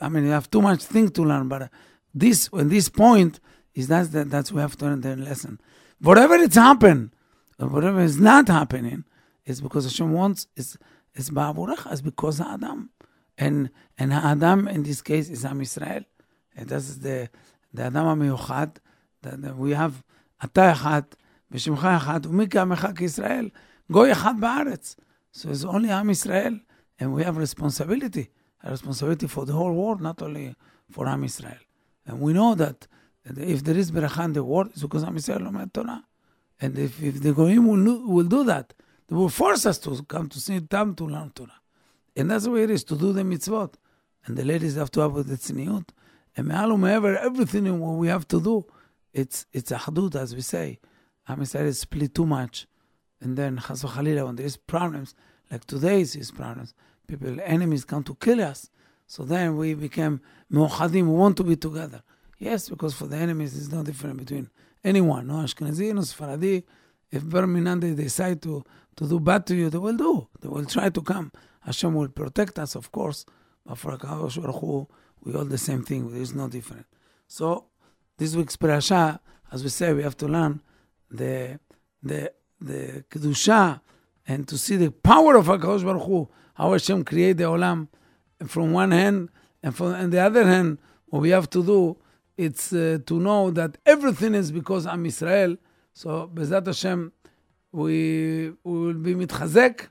I 0.00 0.08
mean, 0.08 0.24
you 0.24 0.30
have 0.30 0.50
too 0.50 0.62
much 0.62 0.84
thing 0.84 1.10
to 1.10 1.22
learn, 1.22 1.48
but 1.48 1.70
this, 2.13 2.51
when 2.51 2.69
this 2.69 2.89
point 2.89 3.39
is 3.73 3.87
that's 3.87 4.09
the, 4.09 4.25
that's 4.25 4.51
we 4.51 4.61
have 4.61 4.75
to 4.77 4.85
learn 4.85 5.01
the 5.01 5.15
lesson. 5.15 5.59
Whatever 5.99 6.35
it's 6.35 6.55
happened, 6.55 7.11
or 7.59 7.67
whatever 7.67 8.01
is 8.01 8.19
not 8.19 8.47
happening, 8.47 9.03
is 9.45 9.61
because 9.61 9.85
Hashem 9.85 10.11
wants 10.13 10.47
is 10.55 10.77
is 11.15 11.29
ba'avurecha, 11.29 11.93
is 11.93 12.01
because 12.01 12.39
of 12.39 12.47
Adam. 12.47 12.89
And 13.37 13.69
and 13.97 14.13
Adam 14.13 14.67
in 14.67 14.83
this 14.83 15.01
case 15.01 15.29
is 15.29 15.45
Am 15.45 15.61
Israel. 15.61 16.03
And 16.55 16.69
that's 16.69 16.97
the 16.97 17.29
the 17.73 17.83
Adam 17.83 18.07
המיוחד. 18.07 18.79
that 19.23 19.41
that 19.41 19.57
we 19.57 19.71
have 19.71 20.03
אתה 20.43 20.71
אחד 20.71 21.01
ושמך 21.51 21.85
אחד 21.85 22.25
ומי 22.25 22.49
כעמך 22.49 22.87
כישראל. 22.95 23.49
גוי 23.91 24.11
אחד 24.11 24.33
בארץ. 24.39 24.95
So 25.33 25.49
it's 25.49 25.63
only 25.63 25.89
Am 25.89 26.09
Israel 26.09 26.59
and 26.99 27.13
we 27.13 27.23
have 27.23 27.37
responsibility. 27.37 28.29
A 28.63 28.71
responsibility 28.71 29.27
for 29.27 29.45
the 29.45 29.53
whole 29.53 29.73
world, 29.73 30.01
not 30.01 30.21
only 30.21 30.55
for 30.91 31.07
Am 31.07 31.23
Israel. 31.23 31.61
And 32.06 32.20
we 32.20 32.32
know 32.32 32.54
that 32.54 32.86
if 33.24 33.62
there 33.64 33.76
is 33.76 33.90
Berachah 33.92 34.24
in 34.24 34.32
the 34.32 34.44
world, 34.44 34.68
it's 34.72 34.82
because 34.82 35.04
Am 35.04 35.14
Yisrael 35.14 35.42
Lomed 35.42 35.72
Torah. 35.72 36.04
And 36.60 36.78
if, 36.78 37.02
if 37.02 37.22
the 37.22 37.32
Goyim 37.32 37.66
will, 37.66 38.06
will 38.06 38.26
do 38.26 38.44
that, 38.44 38.74
they 39.08 39.16
will 39.16 39.28
force 39.28 39.66
us 39.66 39.78
to 39.78 40.02
come 40.04 40.28
to 40.28 40.40
see 40.40 40.58
them 40.58 40.94
to 40.96 41.06
learn 41.06 41.30
Torah. 41.30 41.60
And 42.16 42.30
that's 42.30 42.44
the 42.44 42.50
way 42.50 42.64
it 42.64 42.70
is 42.70 42.84
to 42.84 42.96
do 42.96 43.12
the 43.12 43.22
mitzvot. 43.22 43.74
And 44.26 44.36
the 44.36 44.44
ladies 44.44 44.76
have 44.76 44.90
to 44.92 45.00
have 45.00 45.14
the 45.14 45.36
tzniut. 45.36 45.88
And 46.36 46.48
me'al 46.48 46.84
ever 46.86 47.16
everything 47.18 47.78
what 47.80 47.92
we 47.92 48.08
have 48.08 48.26
to 48.28 48.40
do, 48.40 48.64
it's 49.12 49.46
it's 49.52 49.70
achdut, 49.70 50.14
as 50.14 50.34
we 50.34 50.40
say. 50.40 50.78
Am 51.28 51.38
Yisrael 51.40 51.66
is 51.66 51.80
split 51.80 52.14
too 52.14 52.26
much. 52.26 52.66
And 53.20 53.36
then 53.36 53.58
chas 53.58 53.82
v'chalila, 53.82 54.26
when 54.26 54.36
there 54.36 54.46
is 54.46 54.56
problems, 54.56 55.14
like 55.50 55.64
today's 55.66 56.16
is 56.16 56.30
problems, 56.30 56.74
people, 57.06 57.36
enemies 57.44 57.84
come 57.84 58.02
to 58.04 58.14
kill 58.14 58.40
us. 58.40 58.70
So 59.12 59.24
then 59.24 59.58
we 59.58 59.74
became 59.74 60.22
mu'achadim, 60.50 61.02
we 61.02 61.02
want 61.02 61.36
to 61.36 61.44
be 61.44 61.54
together. 61.54 62.02
Yes, 62.38 62.70
because 62.70 62.94
for 62.94 63.06
the 63.06 63.18
enemies, 63.18 63.52
there's 63.52 63.70
no 63.70 63.82
difference 63.82 64.18
between 64.18 64.48
anyone, 64.82 65.26
no 65.26 65.34
Ashkenazi, 65.34 65.92
no 65.94 66.00
Sephardi. 66.00 66.64
If 67.10 67.22
Birmingham 67.22 67.80
they 67.80 67.92
decide 67.92 68.40
to, 68.40 68.64
to 68.96 69.06
do 69.06 69.20
bad 69.20 69.44
to 69.48 69.54
you, 69.54 69.68
they 69.68 69.76
will 69.76 69.98
do. 69.98 70.28
They 70.40 70.48
will 70.48 70.64
try 70.64 70.88
to 70.88 71.02
come. 71.02 71.30
Hashem 71.60 71.92
will 71.92 72.08
protect 72.08 72.58
us, 72.58 72.74
of 72.74 72.90
course, 72.90 73.26
but 73.66 73.76
for 73.76 73.98
HaKadosh 73.98 74.40
Baruch 74.40 74.60
Hu, 74.60 74.88
we 75.24 75.34
all 75.34 75.44
the 75.44 75.58
same 75.58 75.82
thing. 75.82 76.10
There 76.10 76.22
is 76.22 76.34
no 76.34 76.48
different. 76.48 76.86
So 77.28 77.66
this 78.16 78.34
week's 78.34 78.56
parasha, 78.56 79.20
as 79.52 79.62
we 79.62 79.68
say, 79.68 79.92
we 79.92 80.02
have 80.04 80.16
to 80.16 80.26
learn 80.26 80.62
the 81.10 81.60
the 82.02 82.32
the 82.62 83.04
kedusha 83.10 83.82
and 84.26 84.48
to 84.48 84.56
see 84.56 84.76
the 84.76 84.90
power 84.90 85.36
of 85.36 85.48
Hakadosh 85.48 85.84
Baruch 85.84 86.06
Hu, 86.06 86.28
how 86.54 86.72
Hashem 86.72 87.04
create 87.04 87.36
the 87.36 87.44
olam 87.44 87.88
from 88.50 88.72
one 88.72 88.90
hand, 88.90 89.30
and 89.62 89.74
from 89.76 89.94
and 89.94 90.12
the 90.12 90.20
other 90.20 90.44
hand, 90.44 90.78
what 91.06 91.22
we 91.22 91.30
have 91.30 91.48
to 91.50 91.62
do 91.62 91.96
it's 92.36 92.72
uh, 92.72 92.98
to 93.06 93.20
know 93.20 93.50
that 93.50 93.78
everything 93.84 94.34
is 94.34 94.50
because 94.50 94.86
Am 94.86 95.04
Israel. 95.06 95.56
So 95.92 96.30
B'ezrat 96.32 96.66
Hashem, 96.66 97.12
we, 97.72 98.52
we 98.64 98.78
will 98.80 98.94
be 98.94 99.14
mitchazek 99.14 99.88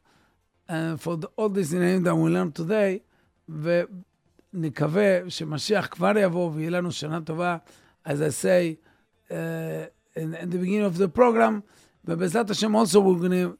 and 0.67 0.99
for 0.99 1.17
the, 1.17 1.27
all 1.35 1.49
these 1.49 1.73
names 1.73 2.03
that 2.03 2.15
we 2.15 2.29
learned 2.29 2.55
today, 2.55 3.01
ונקווה 3.49 5.29
שמשיח 5.29 5.87
כבר 5.91 6.17
יבוא 6.17 6.51
ויהיה 6.53 6.69
לנו 6.69 6.91
שנה 6.91 7.21
טובה. 7.21 7.57
As 8.05 8.21
I 8.21 8.29
say 8.29 8.79
uh, 9.29 9.33
in, 10.15 10.33
in 10.33 10.49
the 10.49 10.57
beginning 10.57 10.85
of 10.85 10.97
the 10.97 11.07
program, 11.07 11.63
but 12.03 12.17
B'ezrat 12.19 12.47
Hashem 12.47 12.75
also 12.75 12.99
we're 12.99 13.19
going 13.19 13.31
to 13.31 13.57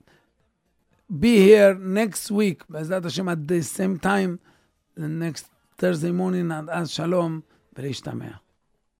be 1.19 1.37
here 1.37 1.75
next 1.75 2.31
week, 2.31 2.67
B'ezrat 2.67 3.03
Hashem 3.03 3.29
at 3.29 3.47
the 3.47 3.61
same 3.61 3.99
time, 3.99 4.39
the 4.95 5.07
next 5.07 5.47
Thursday 5.77 6.11
morning 6.11 6.51
at 6.51 6.67
As 6.67 6.91
Shalom, 6.91 7.43